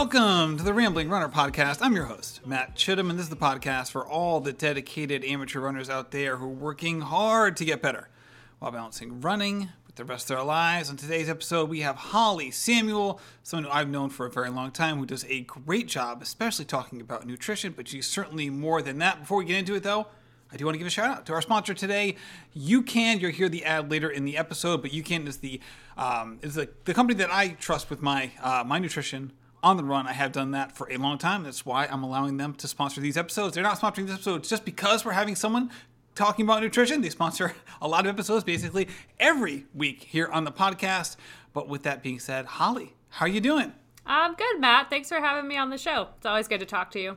[0.00, 1.80] welcome to the Rambling Runner Podcast.
[1.82, 5.60] I'm your host, Matt Chittum, and this is the podcast for all the dedicated amateur
[5.60, 8.08] runners out there who are working hard to get better
[8.60, 10.88] while balancing running with the rest of their lives.
[10.88, 14.70] On today's episode, we have Holley Samuel, someone who I've known for a very long
[14.70, 18.96] time, who does a great job, especially talking about nutrition, but she's certainly more than
[19.00, 19.20] that.
[19.20, 20.06] Before we get into it, though,
[20.50, 22.16] I do want to give a shout out to our sponsor today,
[22.56, 25.60] UCAN You'll hear the ad later in the episode, but UCAN is the
[25.98, 29.32] um, is the, the company that I trust with my uh, my nutrition
[29.62, 30.06] on the run.
[30.06, 31.44] I have done that for a long time.
[31.44, 33.54] That's why I'm allowing them to sponsor these episodes.
[33.54, 35.70] They're not sponsoring these episodes just because we're having someone
[36.14, 37.00] talking about nutrition.
[37.00, 41.16] They sponsor a lot of episodes basically every week here on the podcast.
[41.52, 43.72] But with that being said, Holley, how are you doing?
[44.06, 44.90] I'm good, Matt.
[44.90, 46.08] Thanks for having me on the show.
[46.16, 47.16] It's always good to talk to you.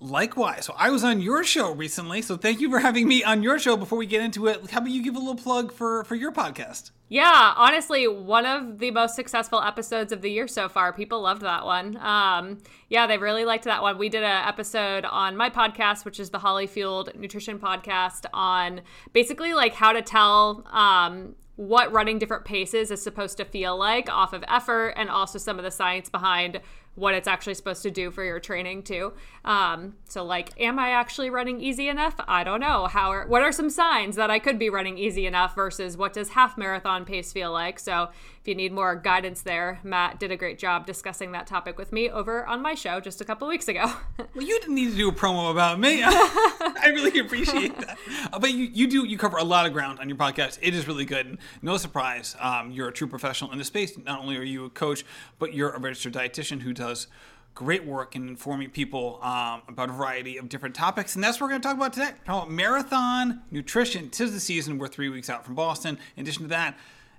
[0.00, 0.66] Likewise.
[0.66, 3.58] So I was on your show recently, so thank you for having me on your
[3.58, 3.76] show.
[3.76, 6.32] Before we get into it, how about you give a little plug for for your
[6.32, 6.90] podcast?
[7.08, 10.92] Yeah, honestly, one of the most successful episodes of the year so far.
[10.92, 11.96] People loved that one.
[11.98, 13.96] Um, yeah, they really liked that one.
[13.96, 18.80] We did an episode on my podcast, which is the Holley Fueled Nutrition Podcast, on
[19.12, 24.10] basically like how to tell um, what running different paces is supposed to feel like
[24.10, 26.60] off of effort, and also some of the science behind
[26.96, 29.12] what it's actually supposed to do for your training too.
[29.44, 32.14] Um, so like, am I actually running easy enough?
[32.26, 32.86] I don't know.
[32.86, 36.12] How are, what are some signs that I could be running easy enough versus what
[36.12, 37.78] does half marathon pace feel like?
[37.78, 38.08] So
[38.46, 41.92] if you need more guidance there, Matt did a great job discussing that topic with
[41.92, 43.92] me over on my show just a couple weeks ago.
[44.18, 46.02] well, you didn't need to do a promo about me.
[46.04, 47.98] I really appreciate that.
[48.32, 50.58] Uh, but you, you do you cover a lot of ground on your podcast.
[50.62, 51.26] It is really good.
[51.26, 53.98] And no surprise, um, you're a true professional in the space.
[53.98, 55.04] Not only are you a coach,
[55.38, 56.85] but you're a registered dietitian who does
[57.54, 61.14] great work in informing people um, about a variety of different topics.
[61.14, 62.10] And that's what we're going to talk about today.
[62.26, 64.10] Talk about marathon nutrition.
[64.10, 64.78] Tis the season.
[64.78, 65.98] We're three weeks out from Boston.
[66.16, 66.78] In addition to that,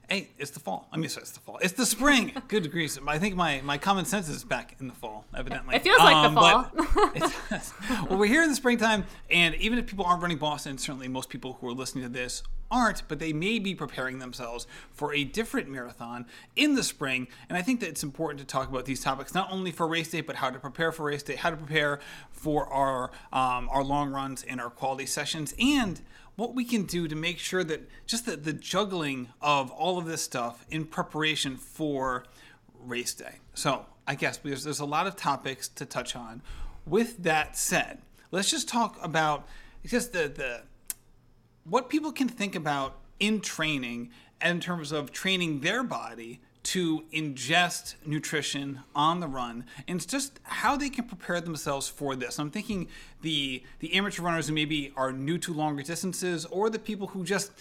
[0.09, 0.87] Hey, it's the fall.
[0.89, 1.57] I mean, sorry, it's the fall.
[1.61, 2.31] It's the spring.
[2.47, 2.97] Good degrees.
[3.05, 5.75] I think my, my common sense is back in the fall, evidently.
[5.75, 6.71] It feels like um, the fall.
[8.09, 11.27] well, we're here in the springtime, and even if people aren't running Boston, certainly most
[11.27, 12.41] people who are listening to this
[12.71, 16.25] aren't, but they may be preparing themselves for a different marathon
[16.55, 17.27] in the spring.
[17.49, 20.09] And I think that it's important to talk about these topics, not only for race
[20.09, 23.83] day, but how to prepare for race day, how to prepare for our um, our
[23.83, 26.01] long runs and our quality sessions, and
[26.37, 30.05] what we can do to make sure that just the, the juggling of all of
[30.05, 32.23] this stuff in preparation for
[32.79, 33.39] race day.
[33.53, 36.41] So, I guess because there's a lot of topics to touch on.
[36.85, 37.99] With that said,
[38.31, 39.45] let's just talk about
[39.85, 40.61] just the, the
[41.65, 44.11] what people can think about in training
[44.41, 50.37] in terms of training their body to ingest nutrition on the run and it's just
[50.43, 52.37] how they can prepare themselves for this.
[52.37, 52.89] I'm thinking
[53.21, 57.23] the the amateur runners who maybe are new to longer distances or the people who
[57.23, 57.53] just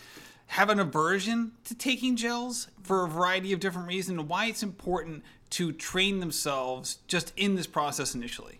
[0.49, 5.23] have an aversion to taking gels for a variety of different reasons why it's important
[5.51, 8.59] to train themselves just in this process initially.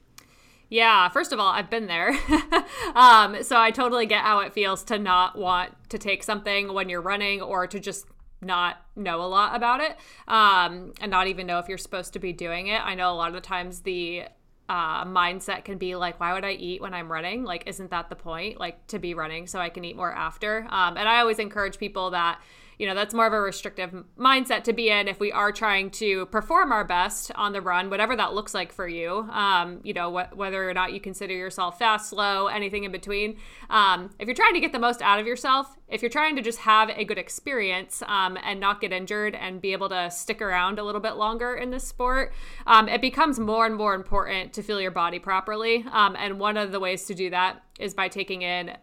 [0.69, 2.17] Yeah, first of all, I've been there.
[2.95, 6.89] um, so I totally get how it feels to not want to take something when
[6.89, 8.07] you're running or to just
[8.41, 9.97] not know a lot about it
[10.29, 12.81] um, and not even know if you're supposed to be doing it.
[12.85, 14.25] I know a lot of the times the
[14.69, 17.45] uh, mindset can be like, why would I eat when I'm running?
[17.45, 18.59] Like, isn't that the point?
[18.59, 20.67] Like, to be running so I can eat more after.
[20.71, 22.41] Um, and I always encourage people that
[22.79, 25.91] you know, that's more of a restrictive mindset to be in if we are trying
[25.91, 29.29] to perform our best on the run, whatever that looks like for you.
[29.31, 33.39] Um, you know, wh- whether or not you consider yourself fast, slow, anything in between.
[33.71, 36.43] Um, if you're trying to get the most out of yourself, if you're trying to
[36.43, 40.43] just have a good experience um, and not get injured and be able to stick
[40.43, 42.33] around a little bit longer in this sport,
[42.67, 45.85] um, it becomes more and more important to feel your body properly.
[45.93, 48.77] Um, and one of the ways to do that is by taking in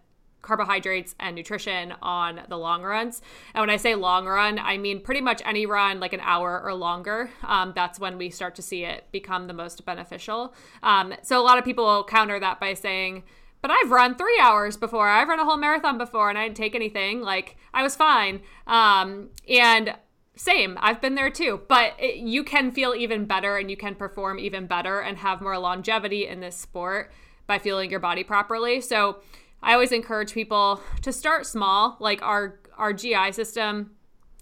[0.43, 3.23] carbohydrates and nutrition on the long runs.
[3.55, 6.61] And when I say long run, I mean pretty much any run, like an hour
[6.63, 7.31] or longer.
[7.43, 10.53] Um, that's when we start to see it become the most beneficial.
[10.83, 13.23] Um, so a lot of people counter that by saying,
[13.61, 15.07] but I've run three hours before.
[15.07, 17.21] I've run a whole marathon before and I didn't take anything.
[17.21, 18.41] Like I was fine.
[18.67, 19.95] Um, and
[20.35, 21.61] same, I've been there too.
[21.69, 25.41] But it, you can feel even better and you can perform even better and have
[25.41, 27.11] more longevity in this sport
[27.47, 28.81] by feeling your body properly.
[28.81, 29.19] So
[29.63, 31.97] I always encourage people to start small.
[31.99, 33.91] Like our our GI system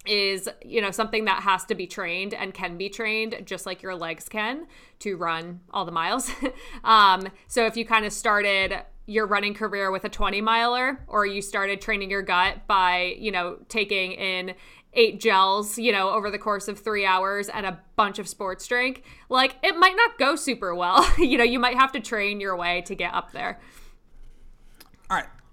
[0.05, 3.83] is you know something that has to be trained and can be trained just like
[3.83, 4.65] your legs can
[4.97, 6.31] to run all the miles
[6.83, 11.27] um, so if you kind of started your running career with a 20 miler or
[11.27, 14.55] you started training your gut by you know taking in
[14.93, 18.65] eight gels you know over the course of three hours and a bunch of sports
[18.65, 22.39] drink like it might not go super well you know you might have to train
[22.39, 23.59] your way to get up there.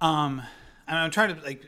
[0.00, 0.42] Um,
[0.86, 1.66] and I'm trying to like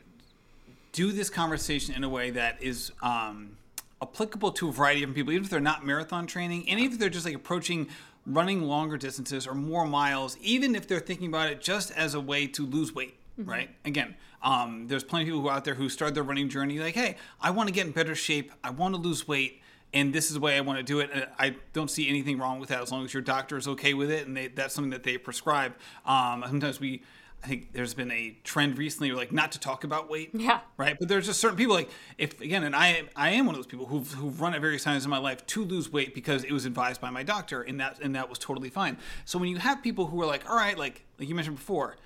[0.91, 3.57] do this conversation in a way that is um,
[4.01, 6.99] applicable to a variety of people, even if they're not marathon training, and even if
[6.99, 7.87] they're just like approaching
[8.25, 12.19] running longer distances or more miles, even if they're thinking about it just as a
[12.19, 13.49] way to lose weight, mm-hmm.
[13.49, 13.69] right?
[13.85, 16.95] Again, um, there's plenty of people who out there who start their running journey like,
[16.95, 19.61] hey, I want to get in better shape, I want to lose weight,
[19.93, 21.09] and this is the way I want to do it.
[21.13, 23.93] And I don't see anything wrong with that as long as your doctor is okay
[23.93, 25.73] with it and they, that's something that they prescribe.
[26.05, 27.01] Um, sometimes we
[27.43, 30.29] I think there's been a trend recently, like not to talk about weight.
[30.33, 30.59] Yeah.
[30.77, 30.95] Right.
[30.99, 33.67] But there's just certain people, like if again, and I I am one of those
[33.67, 36.51] people who've who've run at various times in my life to lose weight because it
[36.51, 38.97] was advised by my doctor, and that and that was totally fine.
[39.25, 41.97] So when you have people who are like, all right, like like you mentioned before,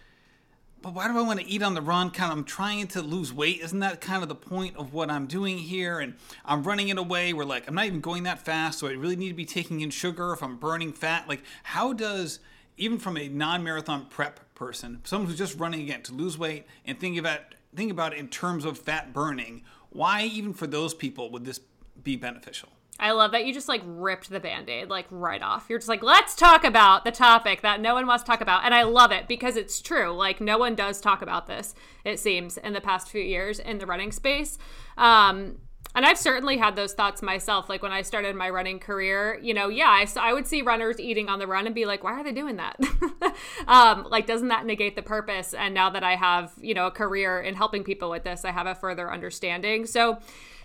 [0.82, 2.12] but why do I want to eat on the run?
[2.12, 3.60] Kind of, I'm trying to lose weight.
[3.60, 6.00] Isn't that kind of the point of what I'm doing here?
[6.00, 6.14] And
[6.46, 8.92] I'm running in a way where like I'm not even going that fast, so I
[8.92, 11.28] really need to be taking in sugar if I'm burning fat.
[11.28, 12.40] Like, how does
[12.78, 17.00] even from a non-marathon prep person, someone who's just running again to lose weight and
[17.00, 17.40] think about
[17.76, 21.60] think about it in terms of fat burning, why even for those people would this
[22.04, 22.70] be beneficial?
[22.98, 25.66] I love that you just like ripped the band-aid like right off.
[25.68, 28.64] You're just like, let's talk about the topic that no one wants to talk about.
[28.64, 30.12] And I love it because it's true.
[30.12, 31.76] Like no one does talk about this,
[32.06, 34.58] it seems, in the past few years in the running space.
[34.98, 35.58] Um,
[35.96, 37.70] and I've certainly had those thoughts myself.
[37.70, 40.62] Like when I started my running career, you know, yeah, I, so I would see
[40.62, 42.78] runners eating on the run and be like, why are they doing that?
[43.68, 45.54] um, like, doesn't that negate the purpose?
[45.54, 48.52] And now that I have, you know, a career in helping people with this, I
[48.52, 49.86] have a further understanding.
[49.86, 50.20] So,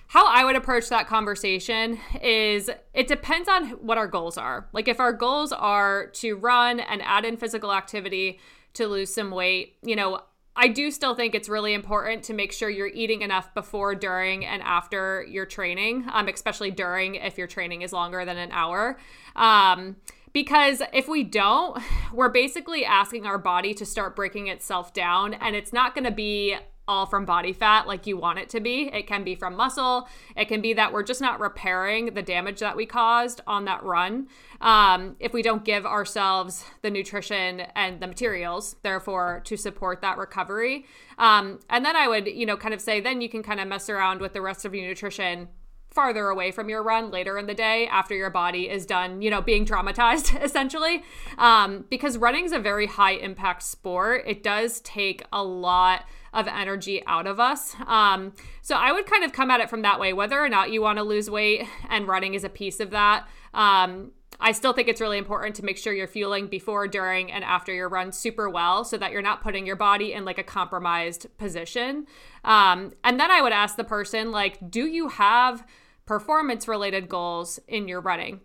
[0.08, 4.68] how I would approach that conversation is it depends on what our goals are.
[4.72, 8.40] Like, if our goals are to run and add in physical activity
[8.74, 10.22] to lose some weight, you know,
[10.60, 14.44] I do still think it's really important to make sure you're eating enough before, during,
[14.44, 18.98] and after your training, um, especially during if your training is longer than an hour.
[19.36, 19.96] Um,
[20.34, 25.56] because if we don't, we're basically asking our body to start breaking itself down, and
[25.56, 26.56] it's not going to be
[26.90, 28.90] all from body fat like you want it to be.
[28.92, 30.08] It can be from muscle.
[30.36, 33.84] It can be that we're just not repairing the damage that we caused on that
[33.84, 34.26] run
[34.60, 40.18] um, if we don't give ourselves the nutrition and the materials, therefore, to support that
[40.18, 40.84] recovery.
[41.16, 43.68] Um, and then I would, you know, kind of say, then you can kind of
[43.68, 45.46] mess around with the rest of your nutrition
[45.90, 49.30] farther away from your run later in the day after your body is done, you
[49.30, 51.04] know, being traumatized essentially.
[51.38, 54.24] Um, because running is a very high impact sport.
[54.26, 57.74] It does take a lot of energy out of us.
[57.86, 58.32] Um,
[58.62, 60.82] so I would kind of come at it from that way, whether or not you
[60.82, 63.28] want to lose weight, and running is a piece of that.
[63.52, 64.12] Um,
[64.42, 67.74] I still think it's really important to make sure you're fueling before, during, and after
[67.74, 71.26] your run super well so that you're not putting your body in like a compromised
[71.36, 72.06] position.
[72.44, 75.66] Um, and then I would ask the person, like, do you have
[76.06, 78.40] performance related goals in your running?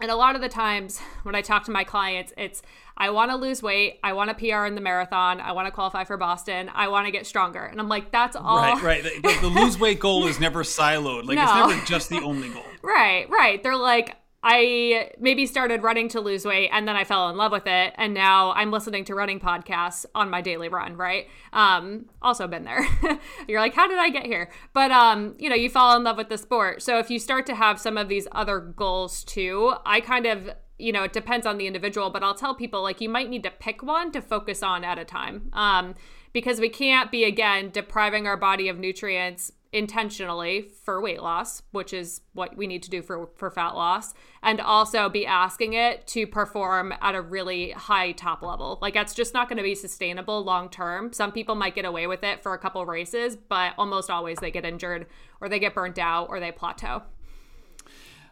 [0.00, 2.62] And a lot of the times when I talk to my clients, it's
[2.96, 5.72] I want to lose weight, I want to PR in the marathon, I want to
[5.72, 7.64] qualify for Boston, I want to get stronger.
[7.64, 8.58] And I'm like, that's all.
[8.58, 9.02] Right, right.
[9.02, 11.24] The, the lose weight goal is never siloed.
[11.24, 11.42] Like no.
[11.42, 12.62] it's never just the only goal.
[12.84, 13.62] Right, right.
[13.62, 14.14] They're like,
[14.46, 17.94] I maybe started running to lose weight and then I fell in love with it.
[17.96, 21.28] And now I'm listening to running podcasts on my daily run, right?
[21.54, 22.86] Um, also been there.
[23.48, 24.50] You're like, how did I get here?
[24.74, 26.82] But, um, you know, you fall in love with the sport.
[26.82, 30.50] So if you start to have some of these other goals too, I kind of
[30.78, 33.42] you know, it depends on the individual, but I'll tell people like you might need
[33.44, 35.50] to pick one to focus on at a time.
[35.52, 35.94] Um,
[36.32, 41.92] because we can't be, again, depriving our body of nutrients intentionally for weight loss, which
[41.92, 46.06] is what we need to do for, for fat loss, and also be asking it
[46.06, 48.78] to perform at a really high top level.
[48.80, 51.12] Like that's just not going to be sustainable long term.
[51.12, 54.52] Some people might get away with it for a couple races, but almost always they
[54.52, 55.06] get injured
[55.40, 57.02] or they get burnt out or they plateau.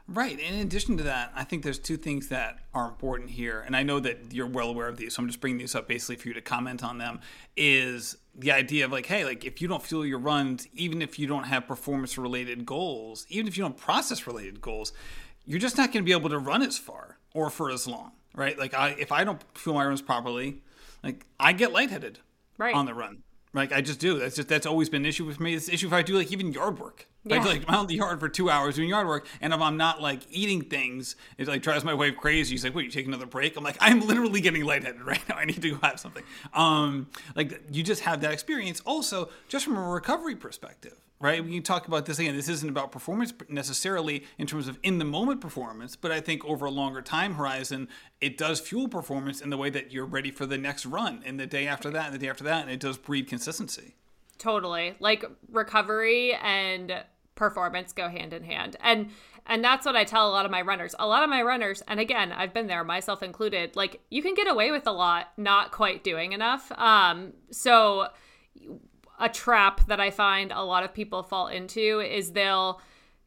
[0.08, 0.38] Right.
[0.38, 3.82] In addition to that, I think there's two things that are important here, and I
[3.82, 6.28] know that you're well aware of these, so I'm just bringing these up basically for
[6.28, 7.20] you to comment on them.
[7.56, 11.18] Is the idea of like, hey, like if you don't fuel your runs, even if
[11.18, 14.92] you don't have performance related goals, even if you don't process related goals,
[15.44, 18.12] you're just not going to be able to run as far or for as long,
[18.34, 18.58] right?
[18.58, 20.62] Like I, if I don't fuel my runs properly,
[21.02, 22.18] like I get lightheaded
[22.58, 22.74] right.
[22.74, 23.22] on the run.
[23.54, 24.18] Like I just do.
[24.18, 25.54] That's just that's always been an issue with me.
[25.54, 27.06] It's an issue if I do like even yard work.
[27.24, 27.36] Yeah.
[27.36, 29.60] I like I'm out in the yard for two hours doing yard work, and if
[29.60, 32.54] I'm not like eating things, it like drives my wife crazy.
[32.54, 35.36] She's like, "Wait, you take another break?" I'm like, "I'm literally getting lightheaded right now.
[35.36, 36.22] I need to go have something."
[36.54, 38.80] Um, like you just have that experience.
[38.86, 41.42] Also, just from a recovery perspective, right?
[41.42, 42.34] We can talk about this again.
[42.34, 46.44] This isn't about performance necessarily in terms of in the moment performance, but I think
[46.44, 47.88] over a longer time horizon,
[48.20, 51.38] it does fuel performance in the way that you're ready for the next run and
[51.38, 53.94] the day after that and the day after that, and it does breed consistency.
[54.36, 54.96] Totally.
[54.98, 57.04] Like recovery and
[57.36, 58.76] performance go hand in hand.
[58.80, 59.10] And
[59.46, 60.94] and that's what I tell a lot of my runners.
[60.98, 64.34] A lot of my runners, and again, I've been there, myself included, like you can
[64.34, 66.72] get away with a lot not quite doing enough.
[66.72, 68.08] Um so
[69.22, 72.80] a trap that I find a lot of people fall into is they'll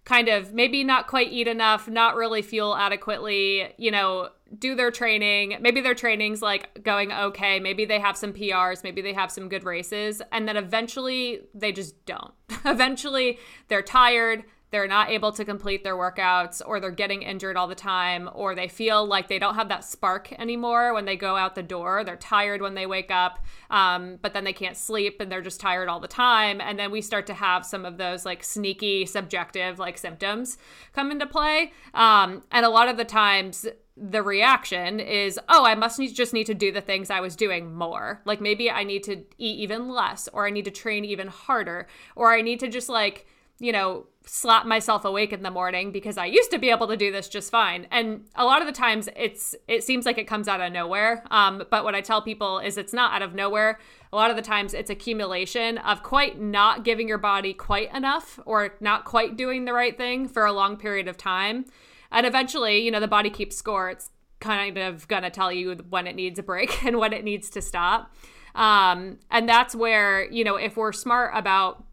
[0.03, 4.91] kind of maybe not quite eat enough, not really fuel adequately, you know, do their
[4.91, 5.57] training.
[5.61, 7.59] Maybe their training's like going okay.
[7.59, 11.71] Maybe they have some PRs, maybe they have some good races, and then eventually they
[11.71, 12.33] just don't.
[12.65, 17.67] eventually they're tired, they're not able to complete their workouts, or they're getting injured all
[17.67, 21.36] the time, or they feel like they don't have that spark anymore when they go
[21.38, 22.03] out the door.
[22.03, 25.62] They're tired when they wake up, um, but then they can't sleep and they're just
[25.62, 26.60] tired all the time.
[26.60, 30.57] And then we start to have some of those like sneaky, subjective like symptoms
[30.93, 31.72] come into play.
[31.93, 33.67] Um, and a lot of the times,
[33.98, 37.36] the reaction is, oh, I must need, just need to do the things I was
[37.36, 38.22] doing more.
[38.25, 41.88] Like maybe I need to eat even less, or I need to train even harder,
[42.13, 43.25] or I need to just like,
[43.59, 46.97] you know, slap myself awake in the morning because I used to be able to
[46.97, 47.88] do this just fine.
[47.91, 51.24] And a lot of the times it's it seems like it comes out of nowhere.
[51.31, 53.79] Um, but what I tell people is it's not out of nowhere.
[54.12, 58.39] A lot of the times it's accumulation of quite not giving your body quite enough
[58.45, 61.65] or not quite doing the right thing for a long period of time.
[62.12, 63.89] And eventually, you know, the body keeps score.
[63.89, 64.09] It's
[64.39, 67.50] kind of going to tell you when it needs a break and when it needs
[67.51, 68.13] to stop.
[68.53, 71.83] Um, and that's where, you know, if we're smart about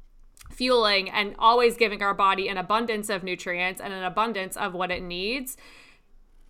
[0.52, 4.90] fueling and always giving our body an abundance of nutrients and an abundance of what
[4.90, 5.56] it needs,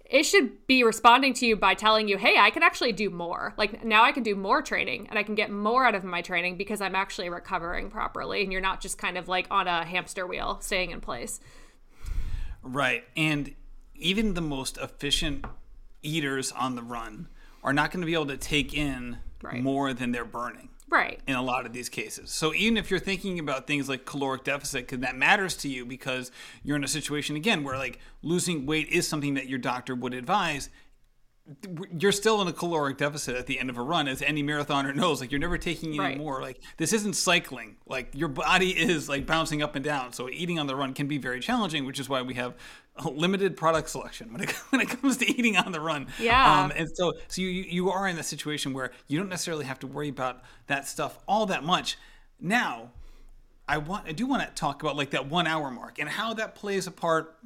[0.05, 3.55] it should be responding to you by telling you, hey, I can actually do more.
[3.57, 6.21] Like now I can do more training and I can get more out of my
[6.21, 8.43] training because I'm actually recovering properly.
[8.43, 11.41] And you're not just kind of like on a hamster wheel staying in place.
[12.63, 13.05] Right.
[13.17, 13.55] And
[13.95, 15.47] even the most efficient
[16.03, 17.29] eaters on the run
[17.65, 19.63] are not going to be able to take in right.
[19.63, 20.69] more than they're burning.
[20.93, 21.21] Right.
[21.27, 22.31] In a lot of these cases.
[22.31, 25.87] So even if you're thinking about things like caloric deficit, because that matters to you
[25.87, 26.31] because
[26.63, 30.13] you're in a situation, again, where like losing weight is something that your doctor would
[30.13, 30.69] advise,
[31.99, 34.95] you're still in a caloric deficit at the end of a run as any marathoner
[34.95, 36.19] knows like you're never taking any right.
[36.19, 40.29] more like this isn't cycling like your body is like bouncing up and down so
[40.31, 42.55] eating on the run can be very challenging which is why we have
[42.97, 46.09] a limited product selection when it, when it comes to eating on the run.
[46.19, 46.63] Yeah.
[46.63, 49.79] Um, and so so you you are in a situation where you don't necessarily have
[49.81, 51.97] to worry about that stuff all that much.
[52.41, 52.91] Now
[53.69, 56.35] i want i do want to talk about like that one hour mark and how
[56.35, 57.37] that plays a part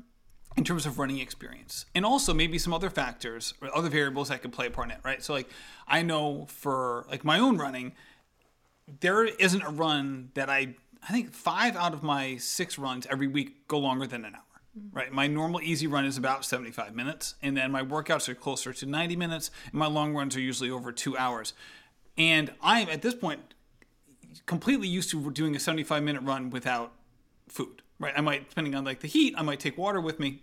[0.56, 4.40] in terms of running experience and also maybe some other factors or other variables that
[4.40, 5.22] could play a part in it right?
[5.22, 5.48] So like
[5.86, 7.92] i know for like my own running
[9.00, 10.74] there isn't a run that i
[11.08, 14.55] i think five out of my six runs every week go longer than an hour
[14.76, 14.96] Mm-hmm.
[14.96, 18.74] right my normal easy run is about 75 minutes and then my workouts are closer
[18.74, 21.54] to 90 minutes and my long runs are usually over two hours
[22.18, 23.54] and i'm at this point
[24.44, 26.92] completely used to doing a 75 minute run without
[27.48, 30.42] food right i might depending on like the heat i might take water with me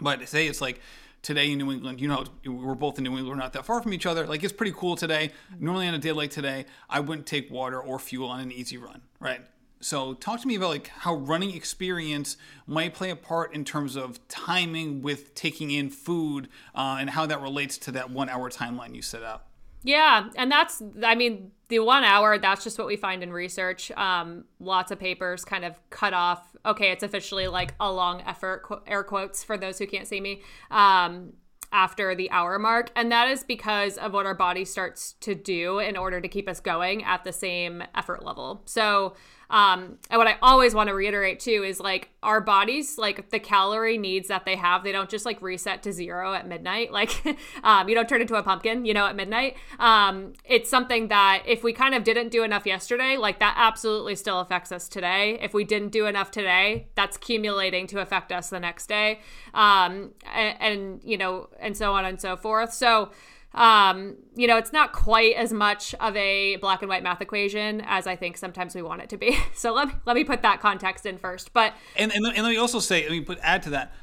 [0.00, 0.80] but say it's like
[1.22, 3.80] today in New England, you know, we're both in New England, we're not that far
[3.80, 4.26] from each other.
[4.26, 5.30] Like it's pretty cool today.
[5.52, 5.64] Mm-hmm.
[5.64, 8.76] Normally on a day like today, I wouldn't take water or fuel on an easy
[8.76, 9.40] run, right?
[9.82, 12.36] So talk to me about like how running experience
[12.66, 17.26] might play a part in terms of timing with taking in food uh, and how
[17.26, 19.44] that relates to that one hour timeline you set out.
[19.84, 22.38] Yeah, and that's I mean the one hour.
[22.38, 23.90] That's just what we find in research.
[23.92, 26.54] Um, lots of papers kind of cut off.
[26.64, 30.42] Okay, it's officially like a long effort, air quotes for those who can't see me.
[30.70, 31.32] Um,
[31.72, 32.90] after the hour mark.
[32.94, 36.48] And that is because of what our body starts to do in order to keep
[36.48, 38.62] us going at the same effort level.
[38.66, 39.14] So,
[39.52, 43.38] um, and what I always want to reiterate too is like our bodies, like the
[43.38, 46.90] calorie needs that they have, they don't just like reset to zero at midnight.
[47.02, 47.24] Like,
[47.64, 49.56] um, you don't turn into a pumpkin, you know, at midnight.
[49.80, 54.14] Um, it's something that if we kind of didn't do enough yesterday, like that absolutely
[54.14, 55.38] still affects us today.
[55.40, 59.20] If we didn't do enough today, that's accumulating to affect us the next day.
[59.52, 62.72] Um, and, and you know, and so on and so forth.
[62.72, 63.10] So,
[63.54, 67.82] um, you know, it's not quite as much of a black and white math equation
[67.82, 69.36] as I think sometimes we want it to be.
[69.54, 71.52] So let me let me put that context in first.
[71.52, 73.94] But and and, and let me also say, let me put add to that.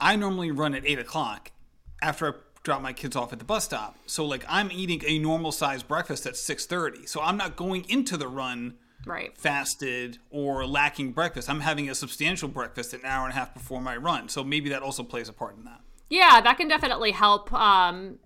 [0.00, 1.52] I normally run at eight o'clock
[2.02, 3.96] after I drop my kids off at the bus stop.
[4.06, 7.06] So like I'm eating a normal sized breakfast at six thirty.
[7.06, 8.74] So I'm not going into the run
[9.06, 11.48] right fasted or lacking breakfast.
[11.48, 14.28] I'm having a substantial breakfast an hour and a half before my run.
[14.28, 15.80] So maybe that also plays a part in that.
[16.10, 17.52] Yeah, that can definitely help.
[17.52, 18.18] Um,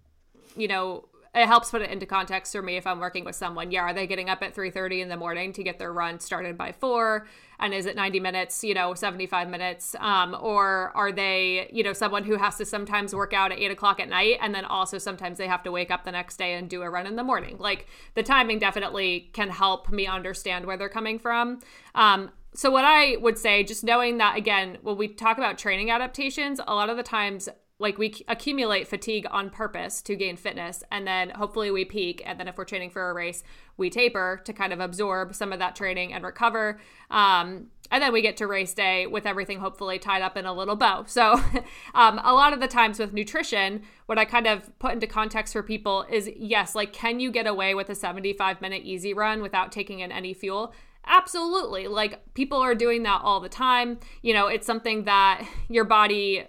[0.57, 1.05] you know,
[1.35, 3.71] it helps put it into context for me if I'm working with someone.
[3.71, 6.59] Yeah, are they getting up at 3:30 in the morning to get their run started
[6.59, 7.27] by 4?
[7.61, 9.95] And is it 90 minutes, you know, 75 minutes?
[10.01, 13.71] Um, or are they, you know, someone who has to sometimes work out at 8
[13.71, 16.55] o'clock at night and then also sometimes they have to wake up the next day
[16.55, 17.57] and do a run in the morning?
[17.59, 21.61] Like the timing definitely can help me understand where they're coming from.
[21.95, 25.91] Um, so what I would say, just knowing that again, when we talk about training
[25.91, 27.49] adaptations, a lot of the times
[27.81, 32.39] like we accumulate fatigue on purpose to gain fitness and then hopefully we peak and
[32.39, 33.43] then if we're training for a race
[33.77, 36.79] we taper to kind of absorb some of that training and recover
[37.11, 40.53] um, and then we get to race day with everything hopefully tied up in a
[40.53, 41.05] little bow.
[41.07, 41.33] So,
[41.95, 45.53] um, a lot of the times with nutrition, what I kind of put into context
[45.53, 49.43] for people is yes, like, can you get away with a 75 minute easy run
[49.43, 50.73] without taking in any fuel?
[51.05, 51.89] Absolutely.
[51.89, 53.99] Like, people are doing that all the time.
[54.23, 56.47] You know, it's something that your body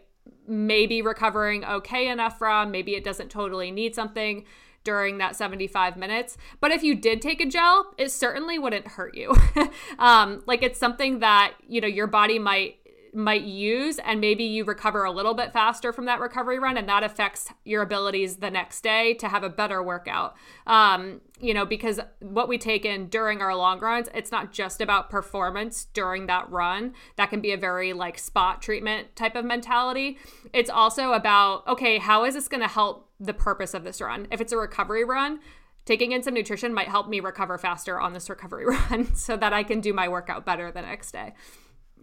[0.51, 2.71] may be recovering okay enough from.
[2.71, 4.45] Maybe it doesn't totally need something
[4.83, 6.37] during that 75 minutes.
[6.59, 9.35] But if you did take a gel, it certainly wouldn't hurt you.
[9.99, 12.80] um, like it's something that, you know, your body might
[13.13, 16.87] might use and maybe you recover a little bit faster from that recovery run and
[16.87, 20.35] that affects your abilities the next day to have a better workout.
[20.65, 24.79] Um, you know because what we take in during our long runs it's not just
[24.79, 26.93] about performance during that run.
[27.17, 30.17] That can be a very like spot treatment type of mentality.
[30.53, 34.27] It's also about okay how is this going to help the purpose of this run?
[34.31, 35.39] If it's a recovery run
[35.85, 39.53] taking in some nutrition might help me recover faster on this recovery run so that
[39.53, 41.33] I can do my workout better the next day.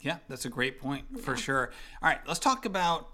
[0.01, 1.23] Yeah, that's a great point yeah.
[1.23, 1.71] for sure.
[2.03, 3.09] All right, let's talk about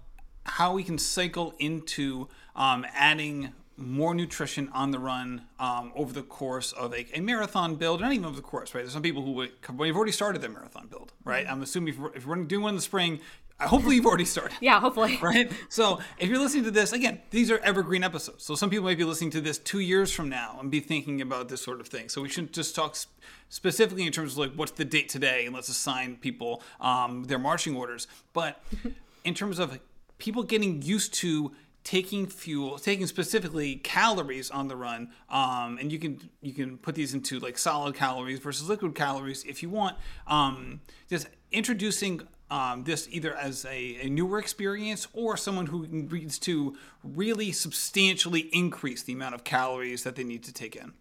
[0.45, 6.21] how we can cycle into um, adding more nutrition on the run um, over the
[6.21, 8.81] course of a, a, marathon build, not even over the course, right?
[8.81, 11.43] There's some people who would, have already started their marathon build, right?
[11.43, 11.53] Mm-hmm.
[11.53, 13.19] I'm assuming if if you're doing one in the spring,
[13.59, 14.57] hopefully you've already started.
[14.61, 15.17] yeah, hopefully.
[15.21, 15.51] Right?
[15.69, 18.43] So if you're listening to this, again, these are evergreen episodes.
[18.43, 21.21] So some people might be listening to this two years from now and be thinking
[21.21, 22.09] about this sort of thing.
[22.09, 22.95] So we shouldn't just talk
[23.49, 27.39] specifically in terms of like what's the date today and let's assign people um, their
[27.39, 28.07] marching orders.
[28.33, 28.61] But
[29.23, 29.79] in terms of
[30.17, 31.51] people getting used to
[31.83, 36.95] taking fuel, taking specifically calories on the run, um, and you can you can put
[36.95, 39.95] these into like solid calories versus liquid calories if you want.
[40.27, 46.37] Um, just introducing um, this either as a, a, newer experience or someone who needs
[46.39, 50.93] to really substantially increase the amount of calories that they need to take in.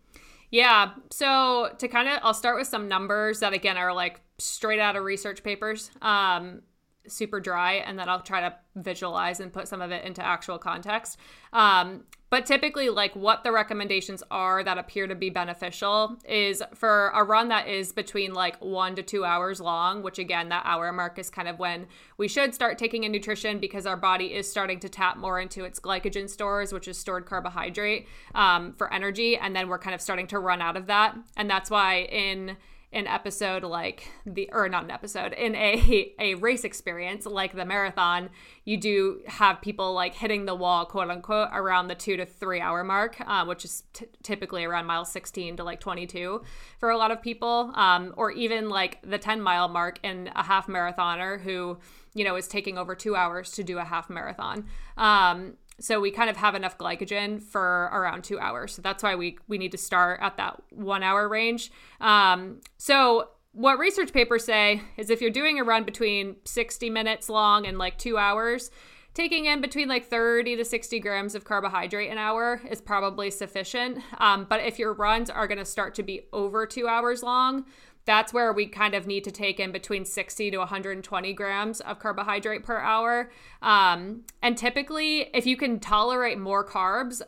[0.50, 0.92] Yeah.
[1.11, 4.96] So to kind of, I'll start with some numbers that again are like straight out
[4.96, 6.62] of research papers, um,
[7.07, 10.59] super dry, and then I'll try to visualize and put some of it into actual
[10.59, 11.18] context.
[11.52, 12.04] Um,
[12.35, 17.23] but typically, like what the recommendations are that appear to be beneficial is for a
[17.23, 21.16] run that is between like one to two hours long, which again, that hour mark
[21.16, 21.87] is kind of when
[22.18, 25.62] we should start taking in nutrition because our body is starting to tap more into
[25.62, 29.37] its glycogen stores, which is stored carbohydrate um, for energy.
[29.37, 31.16] And then we're kind of starting to run out of that.
[31.37, 32.57] And that's why in
[32.94, 37.64] an episode like the or not an episode in a a race experience like the
[37.64, 38.30] marathon
[38.64, 42.61] you do have people like hitting the wall quote unquote around the two to three
[42.61, 46.42] hour mark uh, which is t- typically around mile 16 to like 22
[46.78, 50.42] for a lot of people um, or even like the 10 mile mark in a
[50.42, 51.78] half marathoner who
[52.14, 54.66] you know is taking over two hours to do a half marathon.
[54.96, 58.74] Um, so we kind of have enough glycogen for around two hours.
[58.74, 61.70] So that's why we we need to start at that one hour range.
[62.00, 67.28] Um, so what research papers say is if you're doing a run between 60 minutes
[67.28, 68.70] long and like two hours,
[69.14, 73.98] taking in between like 30 to 60 grams of carbohydrate an hour is probably sufficient.
[74.18, 77.64] Um, but if your runs are going to start to be over two hours long,
[78.07, 81.99] that's where we kind of need to take in between 60 to 120 grams of
[81.99, 83.31] carbohydrate per hour.
[83.62, 87.23] Um, and typically, if you can tolerate more carbs,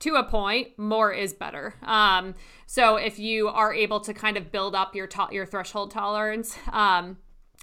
[0.00, 1.74] to a point, more is better.
[1.84, 2.34] Um,
[2.66, 6.58] so if you are able to kind of build up your to- your threshold tolerance,
[6.72, 7.18] um,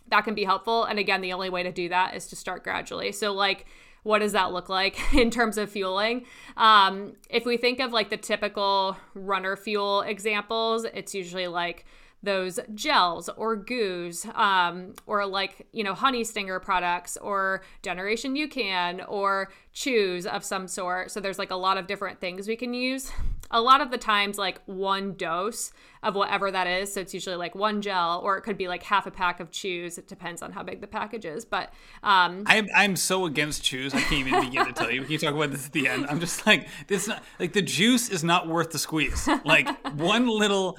[0.07, 0.85] that can be helpful.
[0.85, 3.11] And again, the only way to do that is to start gradually.
[3.11, 3.65] So like
[4.03, 6.25] what does that look like in terms of fueling?
[6.57, 11.85] Um, if we think of like the typical runner fuel examples, it's usually like
[12.21, 19.05] those gels or goos um, or like you know honey stinger products or Generation UCAN
[19.07, 21.11] or chews of some sort.
[21.11, 23.11] So there's like a lot of different things we can use
[23.51, 27.35] a lot of the times like one dose of whatever that is so it's usually
[27.35, 29.97] like one gel or it could be like half a pack of chews.
[29.97, 33.93] It depends on how big the package is but um i'm, I'm so against chews
[33.93, 35.01] i can't even begin to tell you.
[35.01, 36.05] We can talk about this at the end.
[36.09, 37.09] I'm just like this
[37.39, 39.27] like the juice is not worth the squeeze.
[39.43, 40.77] Like one little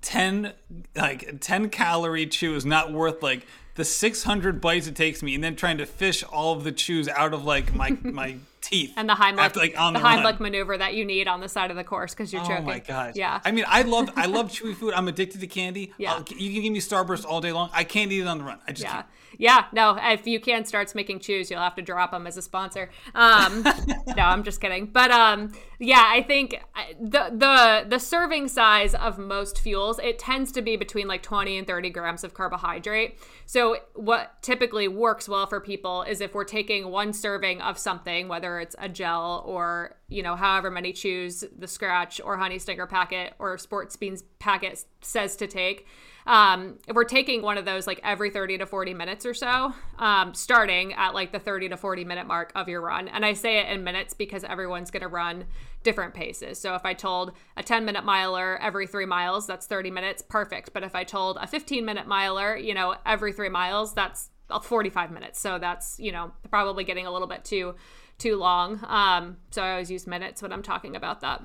[0.00, 0.52] 10
[0.94, 5.44] like 10 calorie chew is not worth like the 600 bites it takes me and
[5.44, 9.08] then trying to fish all of the chews out of like my my teeth and
[9.08, 11.76] the Heimlich, after, like, the, the Heimlich maneuver that you need on the side of
[11.76, 12.64] the course because you're oh choking.
[12.64, 13.16] Oh my god!
[13.16, 13.40] Yeah.
[13.44, 14.94] I mean, I love I love chewy food.
[14.94, 15.92] I'm addicted to candy.
[15.98, 16.14] Yeah.
[16.14, 17.70] I'll, you can give me Starburst all day long.
[17.72, 18.58] I can't eat it on the run.
[18.66, 18.92] I just yeah.
[18.92, 19.06] can't.
[19.38, 19.98] Yeah, no.
[20.00, 22.90] If UCAN starts making chews, you'll have to drop them as a sponsor.
[23.14, 23.62] Um,
[24.16, 24.86] no, I'm just kidding.
[24.86, 26.62] But um, yeah, I think
[26.98, 31.58] the the the serving size of most fuels it tends to be between like 20
[31.58, 33.18] and 30 grams of carbohydrate.
[33.44, 38.28] So what typically works well for people is if we're taking one serving of something,
[38.28, 42.58] whether whether it's a gel or, you know, however many chews the Skratch or honey
[42.58, 45.86] stinger packet or sports beans packet says to take.
[46.26, 50.34] Um, we're taking one of those like every 30 to 40 minutes or so, um,
[50.34, 53.08] starting at like the 30 to 40 minute mark of your run.
[53.08, 55.44] And I say it in minutes because everyone's going to run
[55.84, 56.58] different paces.
[56.58, 60.72] So if I told a 10 minute miler every three miles, that's 30 minutes, perfect.
[60.72, 64.30] But if I told a 15 minute miler, you know, every three miles, that's
[64.62, 65.40] 45 minutes.
[65.40, 67.74] So that's, you know, probably getting a little bit too
[68.18, 68.80] too long.
[68.86, 71.42] Um, so I always use minutes when I'm talking about that.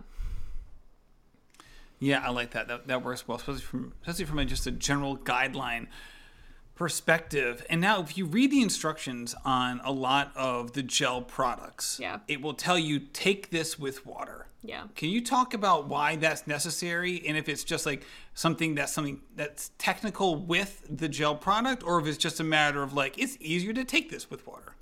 [2.02, 2.68] Yeah, I like that.
[2.68, 5.88] That, that works well, especially from especially from a, just a general guideline
[6.74, 7.64] perspective.
[7.70, 12.20] And now, if you read the instructions on a lot of the gel products, yeah.
[12.28, 14.48] it will tell you take this with water.
[14.64, 14.86] Yeah.
[14.96, 19.22] Can you talk about why that's necessary, and if it's just like something that's something
[19.36, 23.38] that's technical with the gel product, or if it's just a matter of like it's
[23.40, 24.74] easier to take this with water?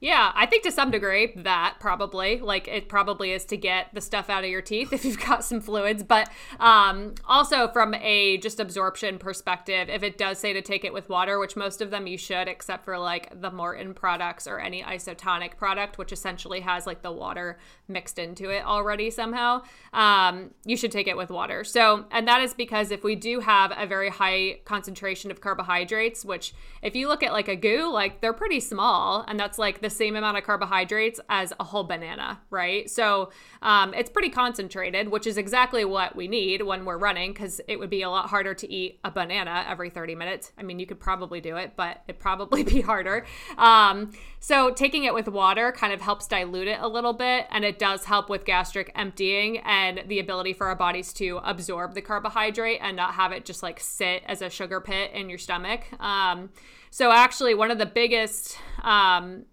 [0.00, 4.00] Yeah, I think to some degree that probably like it probably is to get the
[4.00, 6.30] stuff out of your teeth if you've got some fluids, but
[6.60, 11.08] um, also from a just absorption perspective, if it does say to take it with
[11.08, 14.82] water, which most of them you should, except for like the Maurten products or any
[14.82, 17.58] isotonic product, which essentially has like the water
[17.88, 21.64] mixed into it already somehow, um, you should take it with water.
[21.64, 26.24] So, and that is because if we do have a very high concentration of carbohydrates,
[26.24, 29.80] which if you look at like a goo, like they're pretty small, and that's like
[29.80, 32.88] the same amount of carbohydrates as a whole banana, right?
[32.88, 33.30] So
[33.62, 37.78] um, it's pretty concentrated, which is exactly what we need when we're running because it
[37.78, 40.52] would be a lot harder to eat a banana every 30 minutes.
[40.58, 43.26] I mean, you could probably do it, but it'd probably be harder.
[43.56, 47.64] Um, so taking it with water kind of helps dilute it a little bit, and
[47.64, 52.02] it does help with gastric emptying and the ability for our bodies to absorb the
[52.02, 55.80] carbohydrate and not have it just like sit as a sugar pit in your stomach.
[56.00, 56.50] Um,
[56.90, 59.44] so actually, one of the biggest um,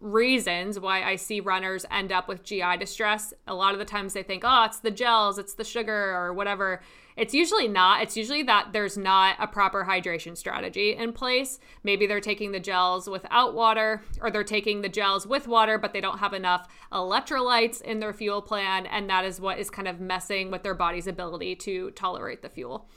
[0.00, 3.34] reasons why I see runners end up with GI distress.
[3.46, 6.32] A lot of the times they think, oh, it's the gels, it's the sugar, or
[6.32, 6.80] whatever.
[7.16, 8.02] It's usually not.
[8.02, 11.58] It's usually that there's not a proper hydration strategy in place.
[11.82, 15.92] Maybe they're taking the gels without water, or they're taking the gels with water, but
[15.92, 18.86] they don't have enough electrolytes in their fuel plan.
[18.86, 22.48] And that is what is kind of messing with their body's ability to tolerate the
[22.48, 22.88] fuel.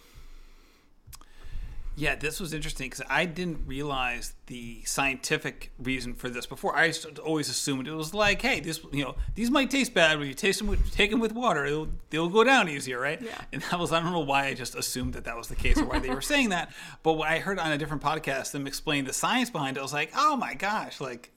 [1.95, 6.75] Yeah, this was interesting because I didn't realize the scientific reason for this before.
[6.75, 10.23] I always assumed it was like, hey, this you know these might taste bad, but
[10.23, 13.21] if you taste them with, take them with water, it'll, they'll go down easier, right?
[13.21, 13.41] Yeah.
[13.51, 15.79] And that was I don't know why I just assumed that that was the case
[15.79, 16.71] or why they were saying that,
[17.03, 19.83] but when I heard on a different podcast them explain the science behind it, I
[19.83, 21.31] was like, oh my gosh, like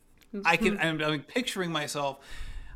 [0.44, 1.02] I can mm-hmm.
[1.02, 2.18] I'm, I'm picturing myself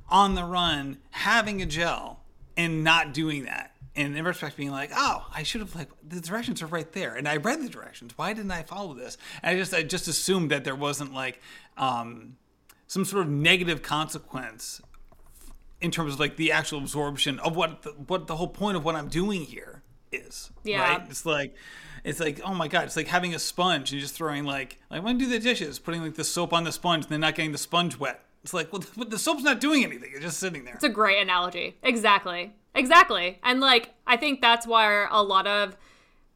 [0.08, 2.20] on the run having a gel
[2.56, 6.20] and not doing that and in retrospect being like oh i should have like the
[6.20, 7.14] directions are right there.
[7.14, 8.12] And i read the directions.
[8.16, 9.18] Why didn't i follow this?
[9.42, 11.40] And i just i just assumed that there wasn't like
[11.76, 12.36] um,
[12.86, 14.80] some sort of negative consequence
[15.80, 18.84] in terms of like the actual absorption of what the, what the whole point of
[18.84, 20.80] what i'm doing here is Yeah.
[20.80, 21.02] right?
[21.10, 21.54] It's like
[22.04, 25.02] it's like oh my god it's like having a sponge and just throwing like like
[25.02, 25.78] when do the dishes?
[25.78, 28.24] Putting like the soap on the sponge and then not getting the sponge wet.
[28.42, 30.10] It's like well the, the soap's not doing anything.
[30.14, 30.74] It's just sitting there.
[30.74, 31.76] It's a great analogy.
[31.82, 32.54] Exactly.
[32.78, 33.40] Exactly.
[33.42, 35.76] And like I think that's why a lot of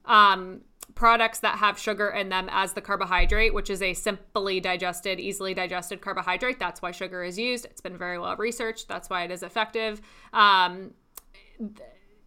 [0.05, 0.63] um
[0.97, 5.55] products that have sugar in them as the carbohydrate, which is a simply digested, easily
[5.55, 7.65] digested carbohydrate, that's why sugar is used.
[7.65, 8.89] It's been very well researched.
[8.89, 10.03] That's why it is effective.
[10.33, 10.95] Um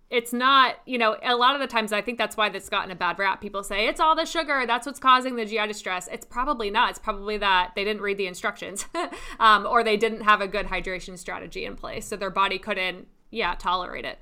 [0.10, 2.92] it's not, you know, a lot of the times I think that's why that's gotten
[2.92, 3.42] a bad rap.
[3.42, 6.08] People say it's all the sugar, that's what's causing the GI distress.
[6.10, 6.92] It's probably not.
[6.92, 8.86] It's probably that they didn't read the instructions
[9.40, 12.06] um, or they didn't have a good hydration strategy in place.
[12.08, 14.20] So their body couldn't, yeah, tolerate it.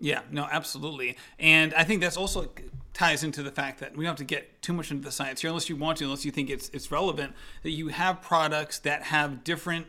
[0.00, 1.16] Yeah, no, absolutely.
[1.38, 2.48] And I think that's also
[2.94, 5.40] ties into the fact that we don't have to get too much into the science
[5.40, 8.78] here unless you want to, unless you think it's it's relevant, that you have products
[8.80, 9.86] that have different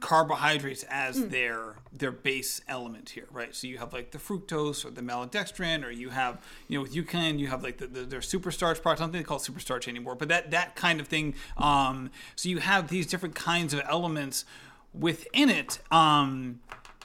[0.00, 3.54] carbohydrates as their their base element here, right?
[3.54, 6.94] So you have like the fructose or the maltodextrin, or you have you know with
[6.94, 9.00] UCAN you have like the, the their superstarch product.
[9.00, 11.34] I don't think they call it superstarch anymore, but that that kind of thing.
[11.56, 14.44] Um, so you have these different kinds of elements
[14.92, 15.78] within it.
[15.90, 16.60] Um,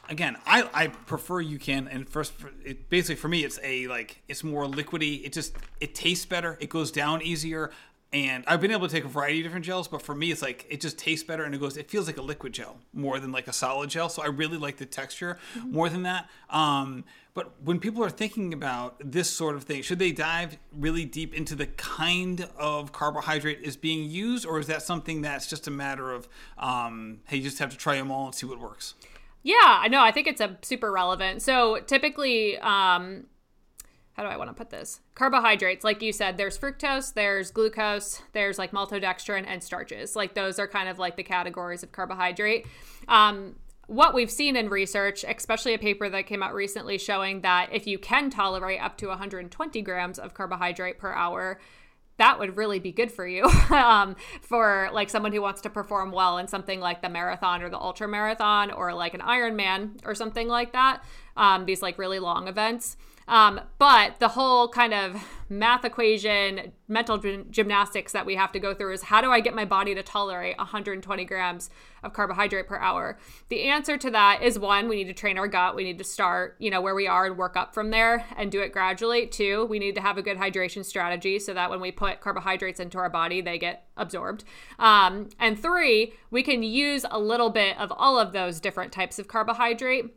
[0.10, 4.44] again, I, I prefer UCAN and first, it, basically for me, it's a like it's
[4.44, 5.26] more liquidy.
[5.26, 6.58] It just it tastes better.
[6.60, 7.72] It goes down easier.
[8.14, 10.42] And I've been able to take a variety of different gels, but for me, it's
[10.42, 11.76] like it just tastes better and it goes.
[11.76, 14.08] It feels like a liquid gel more than like a solid gel.
[14.08, 16.30] So I really like the texture more than that.
[16.50, 17.04] Um,
[17.36, 21.36] but when people are thinking about this sort of thing, should they dive really deep
[21.36, 25.72] into the kind of carbohydrate is being used, or is that something that's just a
[25.72, 28.96] matter of um, hey, you just have to try them all and see what works?
[29.44, 30.02] Yeah, I know.
[30.02, 31.42] I think it's a super relevant.
[31.42, 33.26] So typically, um,
[34.14, 35.02] how do I want to put this?
[35.14, 40.16] Carbohydrates, like you said, there's fructose, there's glucose, there's like maltodextrin and starches.
[40.16, 42.66] Like those are kind of like the categories of carbohydrate.
[43.10, 43.56] Um,
[43.88, 47.86] what we've seen in research, especially a paper that came out recently showing that if
[47.86, 51.60] you can tolerate up to 120 grams of carbohydrate per hour,
[52.18, 56.12] that would really be good for you um, for like someone who wants to perform
[56.12, 60.16] well in something like the marathon or the ultra marathon or like an Ironman or
[60.16, 61.04] something like that.
[61.38, 62.98] Um, these like really long events.
[63.28, 65.16] Um, but the whole kind of
[65.50, 69.56] math equation, mental gymnastics that we have to go through is how do I get
[69.56, 71.70] my body to tolerate 120 grams
[72.04, 73.18] of carbohydrate per hour?
[73.50, 75.76] The answer to that is one, we need to train our gut.
[75.76, 78.52] We need to start, you know, where we are and work up from there and
[78.52, 79.26] do it gradually.
[79.26, 82.80] Two, we need to have a good hydration strategy so that when we put carbohydrates
[82.80, 84.44] into our body, they get absorbed.
[84.78, 89.18] Um, and three, we can use a little bit of all of those different types
[89.18, 90.14] of carbohydrate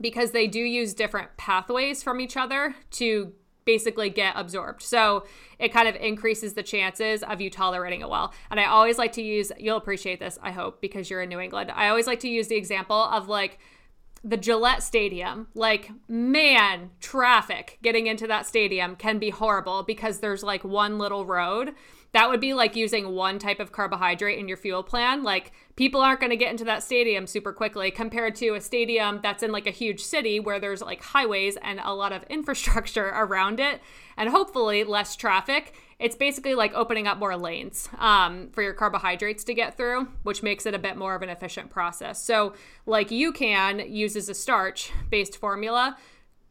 [0.00, 3.32] because they do use different pathways from each other to
[3.64, 4.82] basically get absorbed.
[4.82, 5.24] So
[5.58, 8.32] it kind of increases the chances of you tolerating it well.
[8.50, 11.40] And I always like to use, you'll appreciate this, I hope, because you're in New
[11.40, 11.70] England.
[11.72, 13.58] I always like to use the example of like
[14.24, 15.48] the Gillette Stadium.
[15.54, 21.26] Like, man, traffic getting into that stadium can be horrible because there's like one little
[21.26, 21.72] road
[22.12, 25.22] that would be like using one type of carbohydrate in your fuel plan.
[25.22, 29.20] Like people aren't going to get into that stadium super quickly compared to a stadium
[29.22, 33.08] that's in like a huge city where there's like highways and a lot of infrastructure
[33.08, 33.80] around it
[34.16, 35.74] and hopefully less traffic.
[35.98, 40.42] It's basically like opening up more lanes um, for your carbohydrates to get through, which
[40.42, 42.22] makes it a bit more of an efficient process.
[42.22, 42.54] So,
[42.86, 45.96] like UCAN uses a starch based formula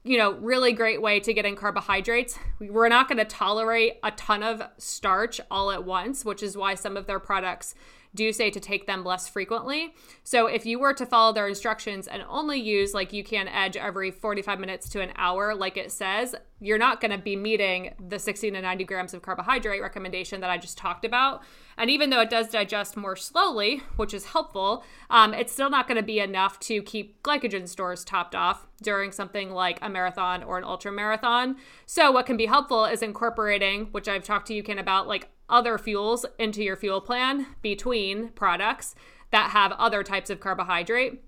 [0.04, 2.38] you know, really great way to get in carbohydrates.
[2.60, 6.74] We're not going to tolerate a ton of starch all at once, which is why
[6.76, 7.76] some of their products
[8.14, 9.94] do say to take them less frequently.
[10.24, 14.12] So if you were to follow their instructions and only use like UCAN Edge every
[14.12, 18.20] 45 minutes to an hour, like it says, you're not going to be meeting the
[18.20, 21.42] 60 to 90 grams of carbohydrate recommendation that I just talked about.
[21.78, 25.88] And even though it does digest more slowly, which is helpful, um, it's still not
[25.88, 30.44] going to be enough to keep glycogen stores topped off during something like a marathon
[30.44, 31.56] or an ultra marathon.
[31.86, 35.78] So, what can be helpful is incorporating, which I've talked to UCAN about, like other
[35.78, 38.96] fuels into your fuel plan between products
[39.32, 41.24] that have other types of carbohydrate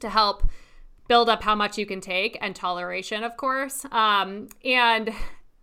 [0.00, 0.48] to help
[1.08, 3.84] build up how much you can take and toleration, of course.
[3.92, 5.12] Um, and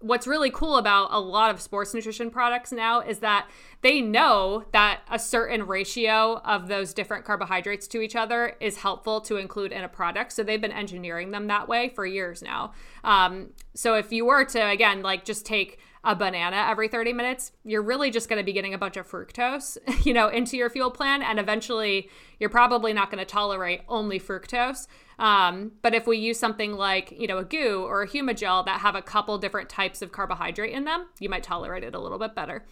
[0.01, 3.47] what's really cool about a lot of sports nutrition products now is that
[3.81, 9.21] they know that a certain ratio of those different carbohydrates to each other is helpful
[9.21, 10.33] to include in a product.
[10.33, 12.73] So they've been engineering them that way for years now.
[13.03, 17.51] Um, so if you were to, again, like just take a banana every 30 minutes,
[17.63, 20.69] you're really just going to be getting a bunch of fructose, you know, into your
[20.69, 21.21] fuel plan.
[21.21, 22.09] And eventually
[22.39, 24.87] you're probably not going to tolerate only fructose.
[25.19, 28.79] Um, but if we use something like, you know, a goo or a Humagel that
[28.81, 32.17] have a couple different types of carbohydrate in them, you might tolerate it a little
[32.17, 32.65] bit better.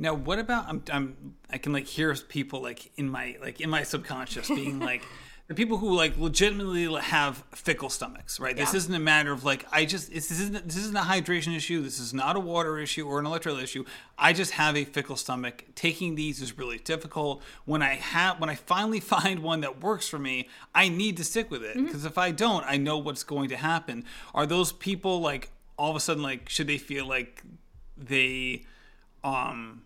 [0.00, 3.68] Now, what about I'm, I'm I can like hear people like in my like in
[3.68, 5.02] my subconscious being like
[5.48, 8.54] the people who like legitimately have fickle stomachs, right?
[8.54, 8.64] Yeah.
[8.64, 11.82] This isn't a matter of like I just this isn't this isn't a hydration issue.
[11.82, 13.86] This is not a water issue or an electrolyte issue.
[14.18, 15.64] I just have a fickle stomach.
[15.74, 17.42] Taking these is really difficult.
[17.64, 21.24] When I have when I finally find one that works for me, I need to
[21.24, 22.08] stick with it because mm-hmm.
[22.08, 24.04] if I don't, I know what's going to happen.
[24.34, 27.42] Are those people like all of a sudden like should they feel like
[27.96, 28.66] they
[29.24, 29.82] um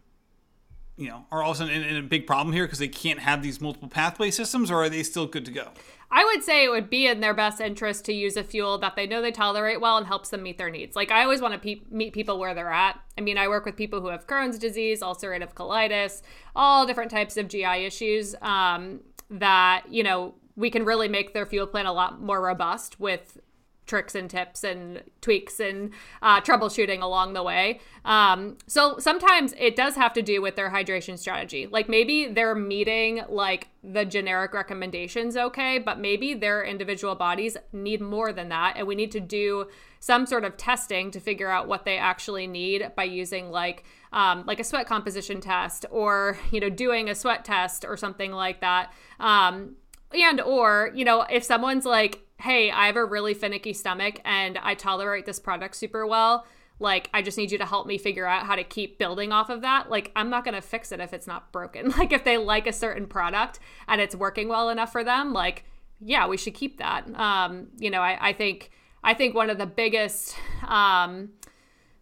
[0.97, 2.89] you know, are all of a sudden in, in a big problem here because they
[2.89, 5.69] can't have these multiple pathway systems, or are they still good to go?
[6.11, 8.97] I would say it would be in their best interest to use a fuel that
[8.97, 10.95] they know they tolerate well and helps them meet their needs.
[10.95, 13.01] Like I always want to pe- meet people where they're at.
[13.17, 16.21] I mean, I work with people who have Crohn's disease, ulcerative colitis,
[16.55, 19.01] all different types of GI issues um,
[19.31, 23.39] that you know we can really make their fuel plan a lot more robust with
[23.87, 25.91] tricks and tips and tweaks and
[26.23, 27.81] uh, troubleshooting along the way.
[28.05, 31.67] Um, so sometimes it does have to do with their hydration strategy.
[31.67, 38.01] Like maybe they're meeting like the generic recommendations okay, but maybe their individual bodies need
[38.01, 38.75] more than that.
[38.77, 39.67] And we need to do
[39.99, 44.45] some sort of testing to figure out what they actually need by using like um,
[44.47, 48.61] like a sweat composition test or you know doing a sweat test or something like
[48.61, 49.77] that um,
[50.13, 54.59] and or you know if someone's like hey, I have a really finicky stomach and
[54.59, 56.45] I tolerate this product super well.
[56.81, 59.49] Like, I just need you to help me figure out how to keep building off
[59.49, 59.89] of that.
[59.89, 61.93] Like, I'm not going to fix it if it's not broken.
[61.99, 65.65] Like, if they like a certain product and it's working well enough for them, like,
[66.01, 67.09] yeah, we should keep that.
[67.15, 68.73] Um, you know, I, I think,
[69.05, 71.31] I think one of the biggest, um,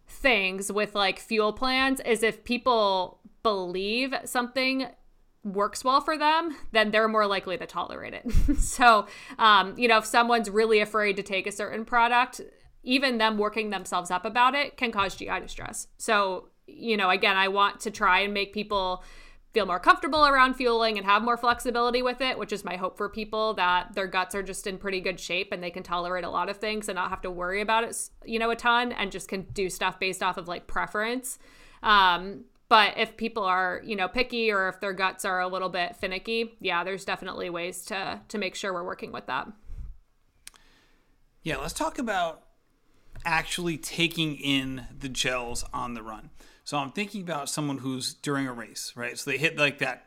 [0.07, 4.87] things with like fuel plans is if people believe something
[5.43, 8.31] works well for them, then they're more likely to tolerate it.
[8.59, 9.07] so,
[9.39, 12.41] um, you know, if someone's really afraid to take a certain product,
[12.83, 15.87] even them working themselves up about it can cause GI distress.
[15.97, 19.03] So, you know, again, I want to try and make people
[19.53, 22.97] feel more comfortable around fueling and have more flexibility with it, which is my hope
[22.97, 26.23] for people that their guts are just in pretty good shape and they can tolerate
[26.23, 28.93] a lot of things and not have to worry about it, you know, a ton
[28.93, 31.37] and just can do stuff based off of like preference.
[31.83, 35.67] Um, but if people are, you know, picky or if their guts are a little
[35.67, 39.49] bit finicky, yeah, there's definitely ways to to make sure we're working with that.
[41.43, 42.43] Yeah, let's talk about
[43.25, 46.29] actually taking in the gels on the run.
[46.63, 49.19] So I'm thinking about someone who's during a race, right?
[49.19, 50.05] So they hit like that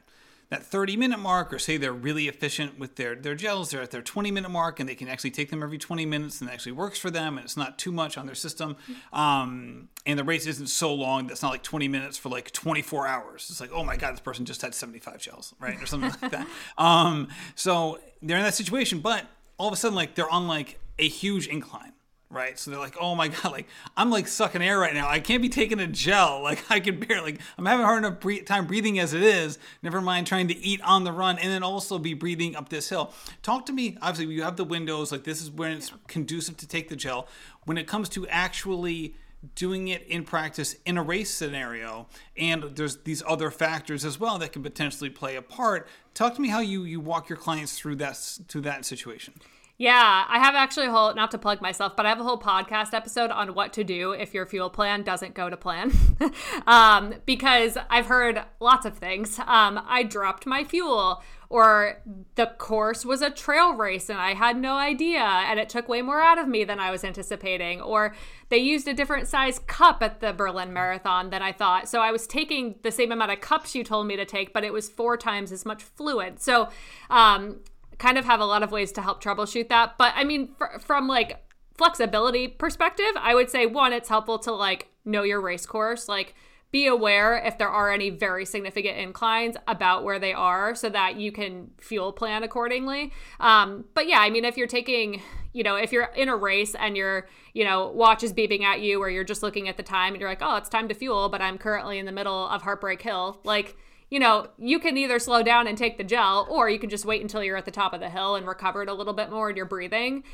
[0.54, 3.90] that 30 minute mark, or say they're really efficient with their their gels, they're at
[3.90, 6.52] their 20 minute mark, and they can actually take them every 20 minutes, and it
[6.52, 8.76] actually works for them, and it's not too much on their system.
[9.12, 13.06] Um, and the race isn't so long that's not like 20 minutes for like 24
[13.06, 13.48] hours.
[13.50, 16.30] It's like, oh my god, this person just had 75 gels, right, or something like
[16.30, 16.46] that.
[16.78, 19.24] Um, so they're in that situation, but
[19.58, 21.93] all of a sudden, like they're on like a huge incline
[22.34, 22.58] right?
[22.58, 23.66] So they're like, oh my god, like
[23.96, 25.08] I'm like sucking air right now.
[25.08, 26.42] I can't be taking a gel.
[26.54, 29.58] Like I can barely, like I'm having hard enough breathe, time breathing as it is.
[29.82, 32.90] Never mind trying to eat on the run and then also be breathing up this
[32.90, 33.14] hill.
[33.42, 33.96] Talk to me.
[34.02, 35.10] Obviously, you have the windows.
[35.10, 37.28] Like this is when it's conducive to take the gel.
[37.64, 39.14] When it comes to actually
[39.54, 44.38] doing it in practice in a race scenario and there's these other factors as well
[44.38, 47.78] that can potentially play a part talk to me how you you walk your clients
[47.78, 48.16] through that
[48.48, 49.34] to that situation
[49.76, 52.38] yeah, I have actually a whole, not to plug myself, but I have a whole
[52.38, 55.90] podcast episode on what to do if your fuel plan doesn't go to plan.
[56.68, 59.40] um, because I've heard lots of things.
[59.40, 62.00] Um, I dropped my fuel, or
[62.36, 66.02] the course was a trail race and I had no idea, and it took way
[66.02, 67.80] more out of me than I was anticipating.
[67.80, 68.14] Or
[68.50, 71.88] they used a different size cup at the Berlin Marathon than I thought.
[71.88, 74.62] So I was taking the same amount of cups you told me to take, but
[74.62, 76.40] it was four times as much fluid.
[76.40, 76.68] So,
[77.10, 77.60] um,
[77.98, 79.96] kind of have a lot of ways to help troubleshoot that.
[79.98, 81.44] But I mean, fr- from like
[81.76, 86.34] flexibility perspective, I would say one, it's helpful to like know your race course, like
[86.74, 91.14] be aware if there are any very significant inclines about where they are so that
[91.14, 93.12] you can fuel plan accordingly.
[93.38, 96.74] Um, but yeah, I mean, if you're taking, you know, if you're in a race
[96.74, 99.84] and your, you know, watch is beeping at you or you're just looking at the
[99.84, 102.48] time and you're like, oh, it's time to fuel, but I'm currently in the middle
[102.48, 103.76] of Heartbreak Hill, like,
[104.10, 107.04] you know, you can either slow down and take the gel, or you can just
[107.04, 109.30] wait until you're at the top of the hill and recover it a little bit
[109.30, 110.24] more and you're breathing,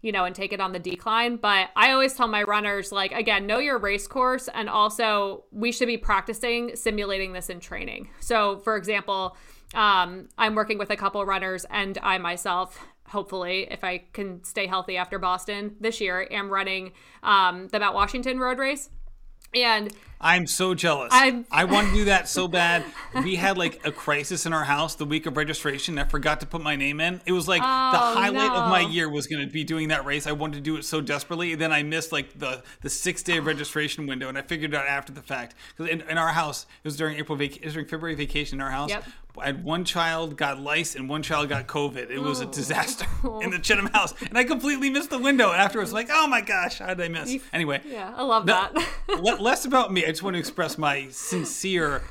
[0.00, 1.36] you know, and take it on the decline.
[1.36, 4.48] But I always tell my runners, like, again, know your race course.
[4.54, 8.10] And also, we should be practicing simulating this in training.
[8.20, 9.36] So, for example,
[9.74, 14.66] um, I'm working with a couple runners, and I myself hopefully, if I can stay
[14.66, 18.88] healthy after Boston this year, am running um, the Mount Washington road race.
[19.54, 21.08] And I'm so jealous.
[21.10, 21.44] I'm...
[21.50, 22.84] i want to do that so bad.
[23.24, 25.98] We had like a crisis in our house the week of registration.
[25.98, 27.20] I forgot to put my name in.
[27.26, 28.54] It was like oh, the highlight no.
[28.54, 30.28] of my year was going to be doing that race.
[30.28, 31.52] I wanted to do it so desperately.
[31.52, 34.76] And then I missed like the the six day registration window, and I figured it
[34.76, 35.56] out after the fact.
[35.76, 38.58] Because in, in, our house, it was during April vac- it was during February vacation
[38.58, 38.90] in our house.
[38.90, 39.04] Yep.
[39.38, 42.10] I had one child got lice and one child got COVID.
[42.10, 42.50] It was a oh.
[42.50, 43.06] disaster
[43.40, 45.50] in the Chenham house, and I completely missed the window.
[45.50, 47.36] And afterwards, like, oh my gosh, how did I miss?
[47.52, 48.68] Anyway, yeah, I love no,
[49.08, 49.40] that.
[49.40, 50.04] less about me.
[50.04, 52.02] I just want to express my sincere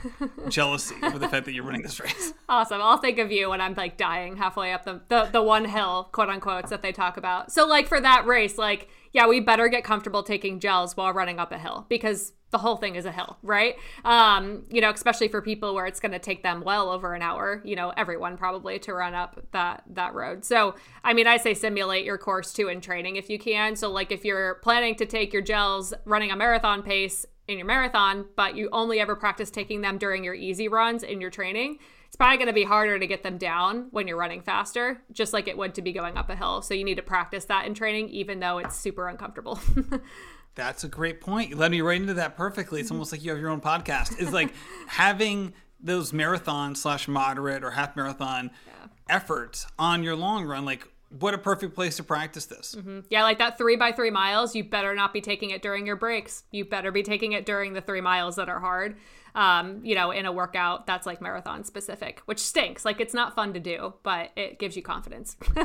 [0.50, 2.34] jealousy over the fact that you're running this race.
[2.50, 2.82] Awesome.
[2.82, 6.10] I'll think of you when I'm like dying halfway up the the, the one hill,
[6.12, 7.52] quote unquote, that they talk about.
[7.52, 11.40] So like for that race, like yeah, we better get comfortable taking gels while running
[11.40, 13.76] up a hill because the whole thing is a hill, right?
[14.04, 17.22] Um, you know, especially for people where it's going to take them well over an
[17.22, 20.46] hour, you know, everyone probably to run up that that road.
[20.46, 23.76] So, I mean, I say simulate your course too in training if you can.
[23.76, 27.68] So, like if you're planning to take your gels running a marathon pace in your
[27.68, 31.78] marathon, but you only ever practice taking them during your easy runs in your training,
[32.08, 35.32] it's probably going to be harder to get them down when you're running faster, just
[35.32, 36.62] like it would to be going up a hill.
[36.62, 39.58] So, you need to practice that in training, even though it's super uncomfortable.
[40.56, 41.50] That's a great point.
[41.50, 42.80] You led me right into that perfectly.
[42.80, 42.96] It's mm-hmm.
[42.96, 44.20] almost like you have your own podcast.
[44.20, 44.54] It's like
[44.88, 48.88] having those marathon slash moderate or half marathon yeah.
[49.10, 50.66] efforts on your long run.
[50.66, 50.88] Like,
[51.20, 52.76] what a perfect place to practice this.
[52.78, 53.00] Mm-hmm.
[53.10, 55.98] Yeah, like that three by three miles, you better not be taking it during your
[55.98, 56.44] breaks.
[56.52, 58.98] You better be taking it during the three miles that are hard.
[59.34, 62.84] Um, you know, in a workout that's like marathon specific, which stinks.
[62.84, 65.38] Like it's not fun to do, but it gives you confidence.
[65.58, 65.64] All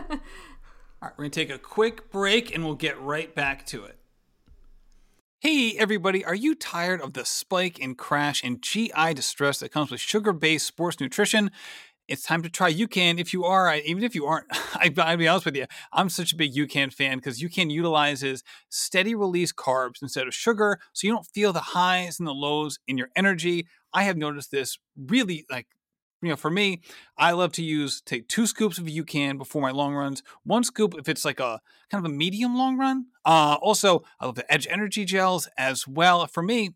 [1.03, 3.95] right, we're gonna take a quick break and we'll get right back to it.
[5.47, 9.92] Hey, everybody, are you tired of the spike and crash and GI distress that comes
[9.92, 11.53] with sugar based sports nutrition?
[12.09, 14.49] It's time to try UCAN if you are, even if you aren't.
[14.74, 18.42] I, will be honest with you, I'm such a big UCAN fan because UCAN utilizes
[18.70, 22.80] steady release carbs instead of sugar, so you don't feel the highs and the lows
[22.88, 23.68] in your energy.
[23.92, 25.68] I have noticed this really like
[26.27, 26.81] you know, for me,
[27.16, 30.22] I love to use take two scoops of UCAN before my long runs.
[30.45, 31.61] One scoop if it's like a
[31.91, 33.07] kind of a medium long run.
[33.24, 36.27] Uh, also, I love the Edge Energy gels as well.
[36.27, 36.74] For me,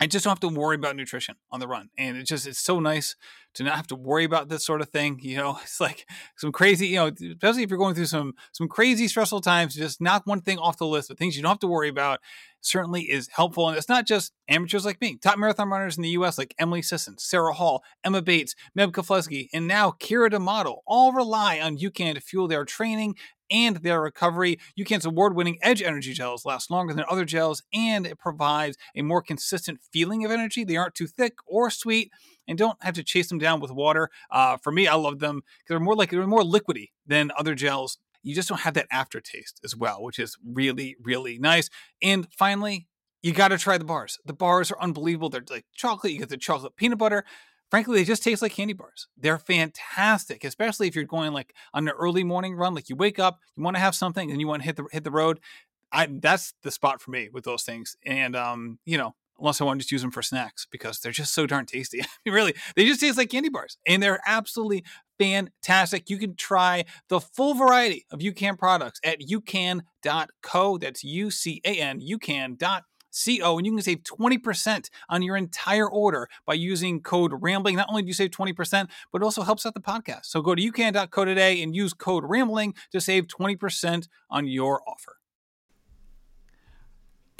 [0.00, 1.90] I just don't have to worry about nutrition on the run.
[1.98, 3.16] And it just, it's so nice
[3.54, 5.18] to not have to worry about this sort of thing.
[5.20, 6.06] You know, it's like
[6.38, 10.00] some crazy, you know, especially if you're going through some, some crazy stressful times, just
[10.00, 12.20] knock one thing off the list, but things you don't have to worry about
[12.62, 13.68] certainly is helpful.
[13.68, 16.82] And it's not just amateurs like me, top marathon runners in the US like Emily
[16.82, 22.14] Sisson, Sara Hall, Emma Bates, Meb Keflezighi, and now Keira D'Amato all rely on UCAN
[22.14, 23.16] to fuel their training
[23.50, 24.58] and their recovery.
[24.78, 29.02] UCAN's award winning Edge Energy gels last longer than other gels, and it provides a
[29.02, 30.64] more consistent feeling of energy.
[30.64, 32.12] They aren't too thick or sweet
[32.48, 34.10] and don't have to chase them down with water.
[34.30, 37.54] Uh, for me, I love them because they're more like they're more liquidy than other
[37.54, 37.98] gels.
[38.22, 41.70] You just don't have that aftertaste as well, which is really, really nice.
[42.02, 42.86] And finally,
[43.22, 44.18] you got to try the bars.
[44.24, 45.28] The bars are unbelievable.
[45.28, 46.12] They're like chocolate.
[46.12, 47.24] You get the chocolate peanut butter
[47.70, 49.08] frankly, they just taste like candy bars.
[49.16, 52.74] They're fantastic, especially if you're going like on an early morning run.
[52.74, 54.84] Like you wake up, you want to have something, and you want to hit the
[54.92, 55.40] hit the road.
[55.92, 57.96] I that's the spot for me with those things.
[58.04, 61.12] And um, you know, unless I want to just use them for snacks because they're
[61.12, 62.00] just so darn tasty.
[62.02, 64.84] I mean, really, they just taste like candy bars, and they're absolutely
[65.18, 66.08] fantastic.
[66.10, 70.78] You can try the full variety of UCAN products at ucan.co.
[70.78, 72.80] That's U C A N, ucan.co
[73.12, 77.76] CO, and you can save 20% on your entire order by using code RAMBLING.
[77.76, 80.26] Not only do you save 20%, but it also helps out the podcast.
[80.26, 85.16] So go to ucan.co today and use code RAMBLING to save 20% on your offer.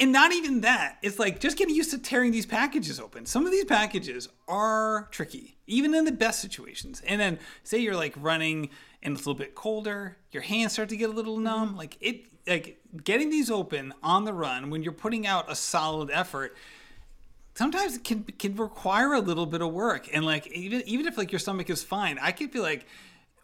[0.00, 0.96] And not even that.
[1.02, 3.26] It's like just getting used to tearing these packages open.
[3.26, 7.02] Some of these packages are tricky, even in the best situations.
[7.06, 8.70] And then say you're like running
[9.02, 11.44] and it's a little bit colder, your hands start to get a little mm-hmm.
[11.44, 11.76] numb.
[11.76, 16.10] Like it like getting these open on the run when you're putting out a solid
[16.10, 16.56] effort
[17.54, 21.18] sometimes it can can require a little bit of work and like even even if
[21.18, 22.86] like your stomach is fine i can feel like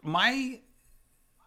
[0.02, 0.58] my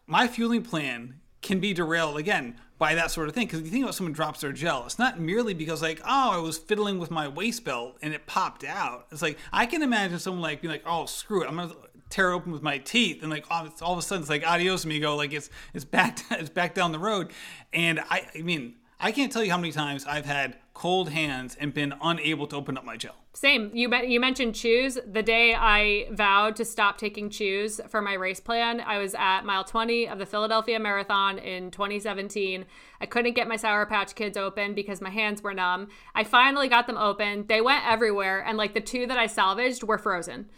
[0.06, 3.72] my fueling plan can be derailed again by that sort of thing because if you
[3.72, 7.00] think about someone drops their gel it's not merely because like oh i was fiddling
[7.00, 10.62] with my waist belt and it popped out it's like i can imagine someone like
[10.62, 11.74] being like oh screw it i'm gonna
[12.10, 14.84] tear open with my teeth and like all, all of a sudden it's like adios
[14.84, 17.32] amigo like it's it's back it's back down the road.
[17.74, 21.58] And i i mean i can't tell you how many times i've had cold hands
[21.60, 23.16] and been unable to open up my gel.
[23.34, 23.70] Same.
[23.74, 24.98] You you mentioned chews.
[25.06, 29.42] The day i vowed to stop taking chews for my race plan i was at
[29.42, 32.66] mile 20 of the philadelphia marathon in 2017
[33.02, 35.90] i couldn't get my sour patch kids open because my hands were numb.
[36.16, 37.46] I finally got them open.
[37.48, 40.50] They went everywhere and like the two that i salvaged were frozen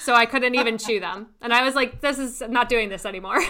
[0.00, 1.28] so I couldn't even chew them.
[1.40, 3.38] And I was like, this is I'm not doing this anymore.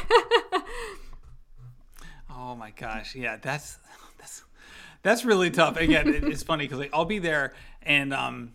[2.31, 3.15] oh my gosh.
[3.15, 3.79] Yeah, that's
[4.19, 4.43] that's
[5.03, 5.77] that's really tough.
[5.77, 8.53] Again, it, it's funny because like I'll be there and um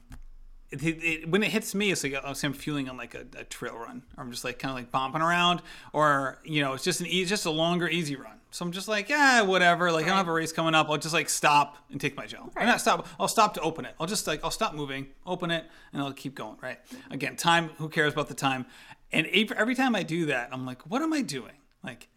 [0.71, 3.43] it, it, when it hits me, it's like oh, I'm fueling on like a, a,
[3.43, 5.61] trail run, or I'm just like kind of like bumping around,
[5.91, 8.39] or you know, it's just an easy, just a longer, easy run.
[8.51, 9.91] So I'm just like, yeah, whatever.
[9.91, 10.07] Like right.
[10.07, 10.89] I don't have a race coming up.
[10.89, 12.51] I'll just like stop and take my gel.
[12.55, 12.65] Right.
[12.65, 13.07] not stop.
[13.19, 13.95] I'll stop to open it.
[13.99, 16.57] I'll just like I'll stop moving, open it, and I'll keep going.
[16.61, 16.77] Right.
[17.09, 17.69] Again, time.
[17.77, 18.65] Who cares about the time?
[19.13, 21.53] And every time I do that, I'm like, what am I doing?
[21.83, 22.07] Like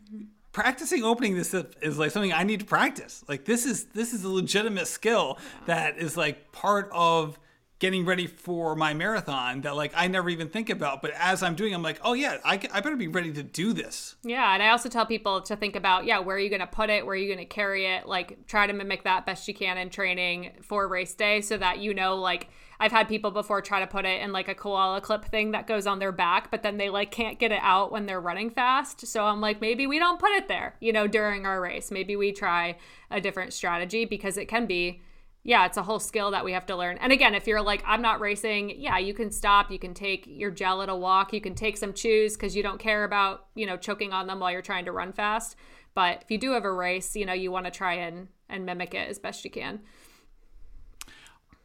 [0.53, 3.25] practicing opening this is like something I need to practice.
[3.29, 7.39] Like this is this is a legitimate skill that is like part of
[7.81, 11.03] getting ready for my marathon that like I never even think about.
[11.03, 13.73] But as I'm doing, I'm like, oh yeah, I, I better be ready to do
[13.73, 14.17] this.
[14.23, 16.67] Yeah, and I also tell people to think about yeah, where are you going to
[16.67, 19.49] put it, where are you going to carry it, like try to mimic that best
[19.49, 22.49] you can in training for race day, so that you know like.
[22.81, 25.69] I've had people before try to put it in like a koala clip thing that
[25.69, 28.51] goes on their back, but then they like can't get it out when they're running
[28.51, 29.07] fast.
[29.07, 31.93] So I'm like, maybe we don't put it there, you know, during our race.
[31.93, 32.77] Maybe we try
[33.13, 35.03] a different strategy because it can be
[35.47, 36.97] yeah, it's a whole skill that we have to learn.
[36.99, 39.71] And again, if you're like, I'm not racing, yeah, you can stop.
[39.71, 41.35] You can take your gel at a walk.
[41.35, 44.41] You can take some chews because you don't care about, you know, choking on them
[44.41, 45.57] while you're trying to run fast.
[45.95, 48.65] But if you do have a race, you know, you want to try and, and
[48.65, 49.81] mimic it as best you can.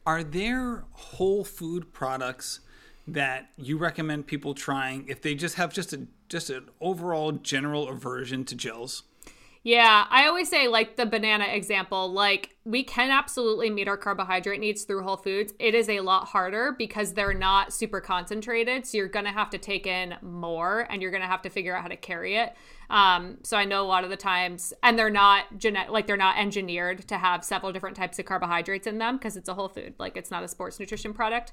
[0.06, 2.60] Are there whole food products
[3.08, 7.88] that you recommend people trying if they just have just a just an overall general
[7.88, 9.04] aversion to gels?
[9.62, 14.62] Yeah, I always say, like the banana example, like we can absolutely meet our carbohydrate
[14.62, 15.54] needs through whole foods.
[15.60, 18.86] It is a lot harder because they're not super concentrated.
[18.86, 21.50] So you're going to have to take in more and you're going to have to
[21.50, 22.56] figure out how to carry it.
[22.90, 26.18] Um, so I know a lot of the times, and they're not genetic, like they're
[26.18, 29.70] not engineered to have several different types of carbohydrates in them because it's a whole
[29.70, 31.52] food, like it's not a sports nutrition product.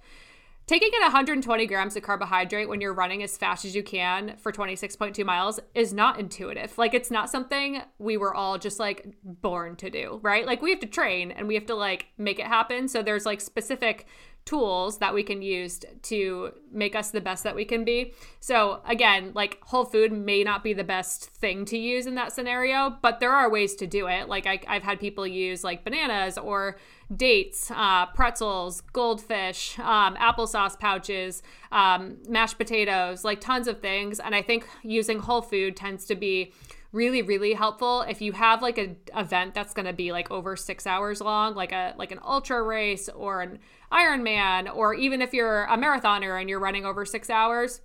[0.66, 4.50] Taking in 120 grams of carbohydrate when you're running as fast as you can for
[4.50, 6.76] 26.2 miles is not intuitive.
[6.76, 10.44] Like, it's not something we were all just like born to do, right?
[10.44, 12.88] Like, we have to train and we have to like make it happen.
[12.88, 14.08] So, there's like specific
[14.46, 18.14] tools that we can use to make us the best that we can be.
[18.38, 22.32] So, again, like whole food may not be the best thing to use in that
[22.32, 24.28] scenario, but there are ways to do it.
[24.28, 26.78] Like, I, have had people use like bananas or
[27.14, 31.42] dates, uh, pretzels, goldfish, um, applesauce pouches,
[31.72, 34.20] um, mashed potatoes, like tons of things.
[34.20, 36.52] And I think using whole food tends to be
[36.92, 40.56] really really helpful if you have like an event that's going to be like over
[40.56, 43.58] six hours long like a like an ultra race or an
[43.92, 47.80] ironman or even if you're a marathoner and you're running over six hours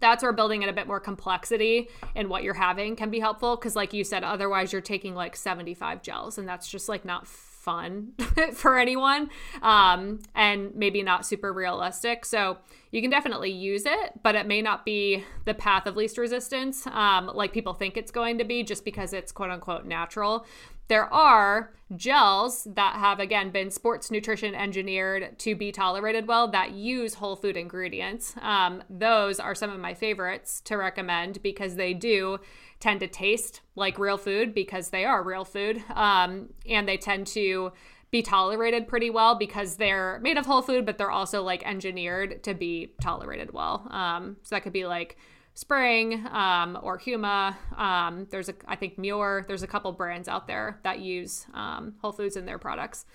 [0.00, 3.56] that's where building in a bit more complexity in what you're having can be helpful
[3.56, 7.26] because like you said otherwise you're taking like 75 gels and that's just like not
[7.64, 8.12] fun
[8.52, 9.30] for anyone
[9.62, 12.26] um, and maybe not super realistic.
[12.26, 12.58] So
[12.90, 16.86] you can definitely use it, but it may not be the path of least resistance
[16.88, 20.46] um, like people think it's going to be just because it's quote unquote natural.
[20.88, 26.72] There are gels that have, again, been sports nutrition engineered to be tolerated well that
[26.72, 28.34] use whole food ingredients.
[28.40, 32.38] Um, those are some of my favorites to recommend because they do
[32.80, 35.82] tend to taste like real food because they are real food.
[35.94, 37.72] Um, and they tend to
[38.10, 42.42] be tolerated pretty well because they're made of whole food, but they're also like engineered
[42.44, 43.88] to be tolerated well.
[43.90, 45.16] Um, so that could be like
[45.54, 47.54] Spring um, or Huma.
[47.76, 49.44] Um, there's a, I think Muir.
[49.46, 53.06] There's a couple brands out there that use um, Whole Foods in their products.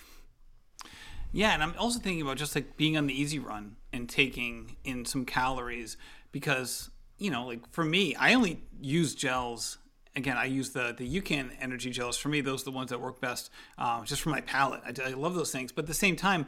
[1.31, 4.77] Yeah, and I'm also thinking about just like being on the easy run and taking
[4.83, 5.97] in some calories
[6.31, 9.77] because you know, like for me, I only use gels.
[10.15, 12.17] Again, I use the the UCAN energy gels.
[12.17, 14.81] For me, those are the ones that work best, uh, just for my palate.
[14.85, 16.47] I, I love those things, but at the same time,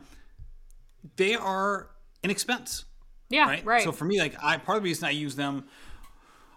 [1.17, 1.89] they are
[2.23, 2.85] an expense.
[3.31, 3.65] Yeah, right.
[3.65, 3.83] right.
[3.83, 5.65] So for me, like I part of the reason I use them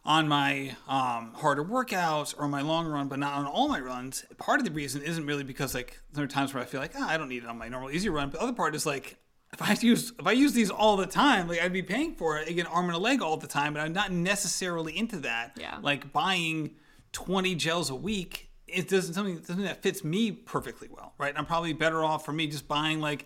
[0.04, 4.24] on my um, harder workouts or my long run, but not on all my runs.
[4.36, 6.92] Part of the reason isn't really because like there are times where I feel like
[6.96, 8.84] oh, I don't need it on my normal easy run, but the other part is
[8.84, 9.16] like
[9.52, 12.38] if I use if I use these all the time, like I'd be paying for
[12.38, 15.56] it again, arm and a leg all the time, but I'm not necessarily into that.
[15.58, 15.78] Yeah.
[15.80, 16.76] Like buying
[17.12, 21.32] 20 gels a week, it doesn't something something that fits me perfectly well, right?
[21.36, 23.24] I'm probably better off for me just buying like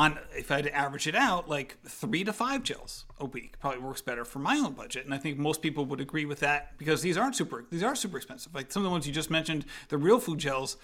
[0.00, 3.60] on if I had to average it out, like three to five gels a week
[3.60, 5.04] probably works better for my own budget.
[5.04, 7.94] And I think most people would agree with that because these aren't super these are
[7.94, 8.54] super expensive.
[8.54, 10.78] Like some of the ones you just mentioned, the real food gels.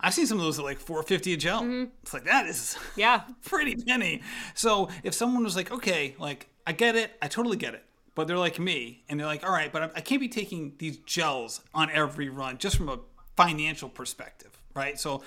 [0.00, 1.62] I've seen some of those at like four fifty a gel.
[1.62, 1.90] Mm-hmm.
[2.02, 4.22] It's like that is yeah pretty penny.
[4.54, 8.26] So if someone was like, okay, like I get it, I totally get it, but
[8.26, 11.60] they're like me and they're like, all right, but I can't be taking these gels
[11.74, 13.00] on every run just from a
[13.36, 14.98] financial perspective, right?
[14.98, 15.22] So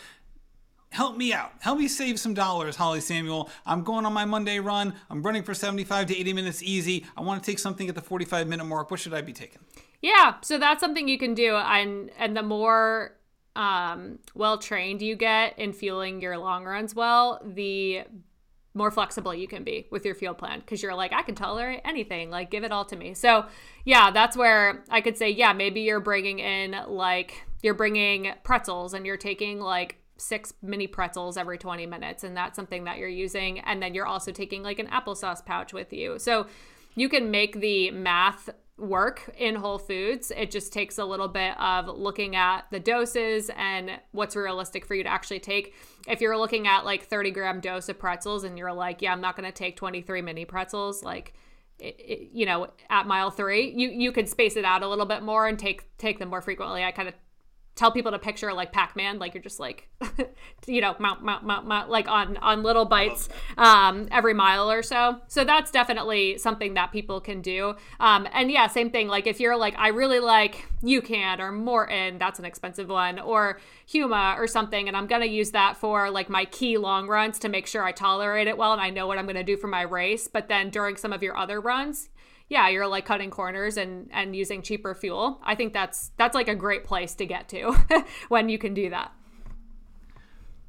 [0.96, 1.52] help me out.
[1.60, 3.50] Help me save some dollars, Holley Samuel.
[3.66, 4.94] I'm going on my Monday run.
[5.10, 7.06] I'm running for 75 to 80 minutes easy.
[7.18, 8.90] I want to take something at the 45 minute mark.
[8.90, 9.60] What should I be taking?
[10.02, 13.18] Yeah, so that's something you can do and and the more
[13.56, 18.04] um, well trained you get in fueling your long runs well, the
[18.74, 21.82] more flexible you can be with your fuel plan because you're like, I can tolerate
[21.86, 23.14] anything, like, give it all to me.
[23.14, 23.46] So,
[23.86, 28.94] yeah, that's where I could say, yeah, maybe you're bringing in like, you're bringing pretzels
[28.94, 33.10] and you're taking like six mini pretzels every 20 minutes and that's something that you're
[33.10, 36.48] using and then you're also taking like an applesauce pouch with you so
[36.96, 40.32] you can make the math work in Whole Foods.
[40.36, 44.96] It just takes a little bit of looking at the doses and what's realistic for
[44.96, 45.74] you to actually take.
[46.08, 49.22] If you're looking at like 30 gram dose of pretzels and you're like, yeah, I'm
[49.22, 51.34] not going to take 23 mini pretzels, like,
[51.78, 55.06] it, it, you know, at mile three, you you could space it out a little
[55.06, 56.86] bit more and take take them more frequently.
[56.86, 57.16] I kind of
[57.76, 59.90] tell people to picture like Pac-Man, like you're just like,
[60.66, 64.82] you know, mount, mount, mount, mount, like on on little bites um, every mile or
[64.82, 65.20] so.
[65.28, 67.76] So that's definitely something that people can do.
[68.00, 69.08] Um, and yeah, same thing.
[69.08, 73.60] Like if you're like, I really like UCAN or Maurten, that's an expensive one, or
[73.90, 77.50] Huma or something, and I'm gonna use that for like my key long runs to
[77.50, 79.82] make sure I tolerate it well and I know what I'm gonna do for my
[79.82, 80.28] race.
[80.30, 82.10] But then during some of your other runs,
[82.48, 85.40] yeah, you're like cutting corners and and using cheaper fuel.
[85.44, 87.76] I think that's that's like a great place to get to
[88.30, 89.12] when you can do that.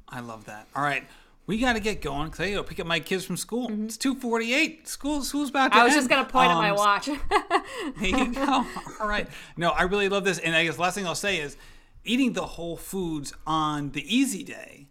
[0.09, 0.69] I love that.
[0.75, 1.05] All right.
[1.47, 3.69] We got to get going because I to pick up my kids from school.
[3.69, 3.85] Mm-hmm.
[3.85, 4.89] It's two forty-eight.
[4.89, 6.01] School, school's about to I was end.
[6.01, 7.07] just gonna point um, at my um, watch.
[8.01, 8.67] there you go.
[9.01, 9.29] All right.
[9.57, 11.57] No, I really love this, and I guess last thing I'll say is
[12.05, 14.89] eating the whole foods on the easy day.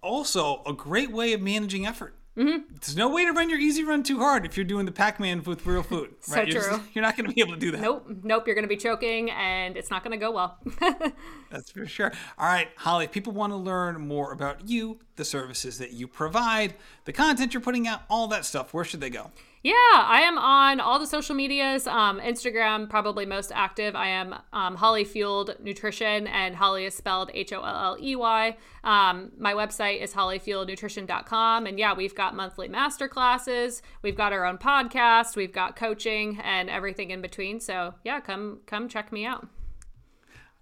[0.00, 2.14] Also, a great way of managing effort.
[2.36, 2.74] Mm-hmm.
[2.80, 5.44] There's no way to run your easy run too hard if you're doing the Pac-Man
[5.44, 6.14] with real food.
[6.20, 6.50] so right?
[6.50, 6.60] true.
[6.60, 7.80] You're, just, you're not going to be able to do that.
[7.80, 8.06] Nope.
[8.22, 8.46] Nope.
[8.46, 10.58] You're going to be choking, and it's not going to go well.
[11.50, 12.12] That's for sure.
[12.38, 13.06] All right, Holley.
[13.06, 16.74] People want to learn more about you, the services that you provide,
[17.04, 19.30] the content you're putting out, all that stuff, where should they go?
[19.64, 21.86] Yeah, I am on all the social medias.
[21.86, 23.96] Um, Instagram, probably most active.
[23.96, 28.14] I am um, Holley Fueled Nutrition, and Holley is spelled H O L L E
[28.14, 28.58] Y.
[28.84, 31.66] Um, my website is holleyfuelednutrition.com.
[31.66, 33.80] And yeah, we've got monthly master classes.
[34.02, 35.34] We've got our own podcast.
[35.34, 37.58] We've got coaching and everything in between.
[37.58, 39.48] So yeah, come come check me out.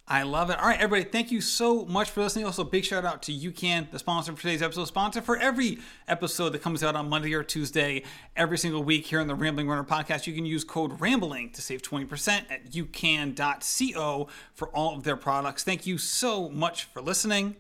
[0.07, 0.59] I love it.
[0.59, 2.45] All right, everybody, thank you so much for listening.
[2.45, 5.79] Also, big shout out to UCAN, the sponsor for today's episode, sponsor for every
[6.09, 8.03] episode that comes out on Monday or Tuesday
[8.37, 10.27] every single week here on the Rambling Runner podcast.
[10.27, 15.63] You can use code RAMBLING to save 20% at ucan.co for all of their products.
[15.63, 17.55] Thank you so much for listening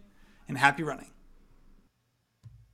[0.49, 1.12] and happy running.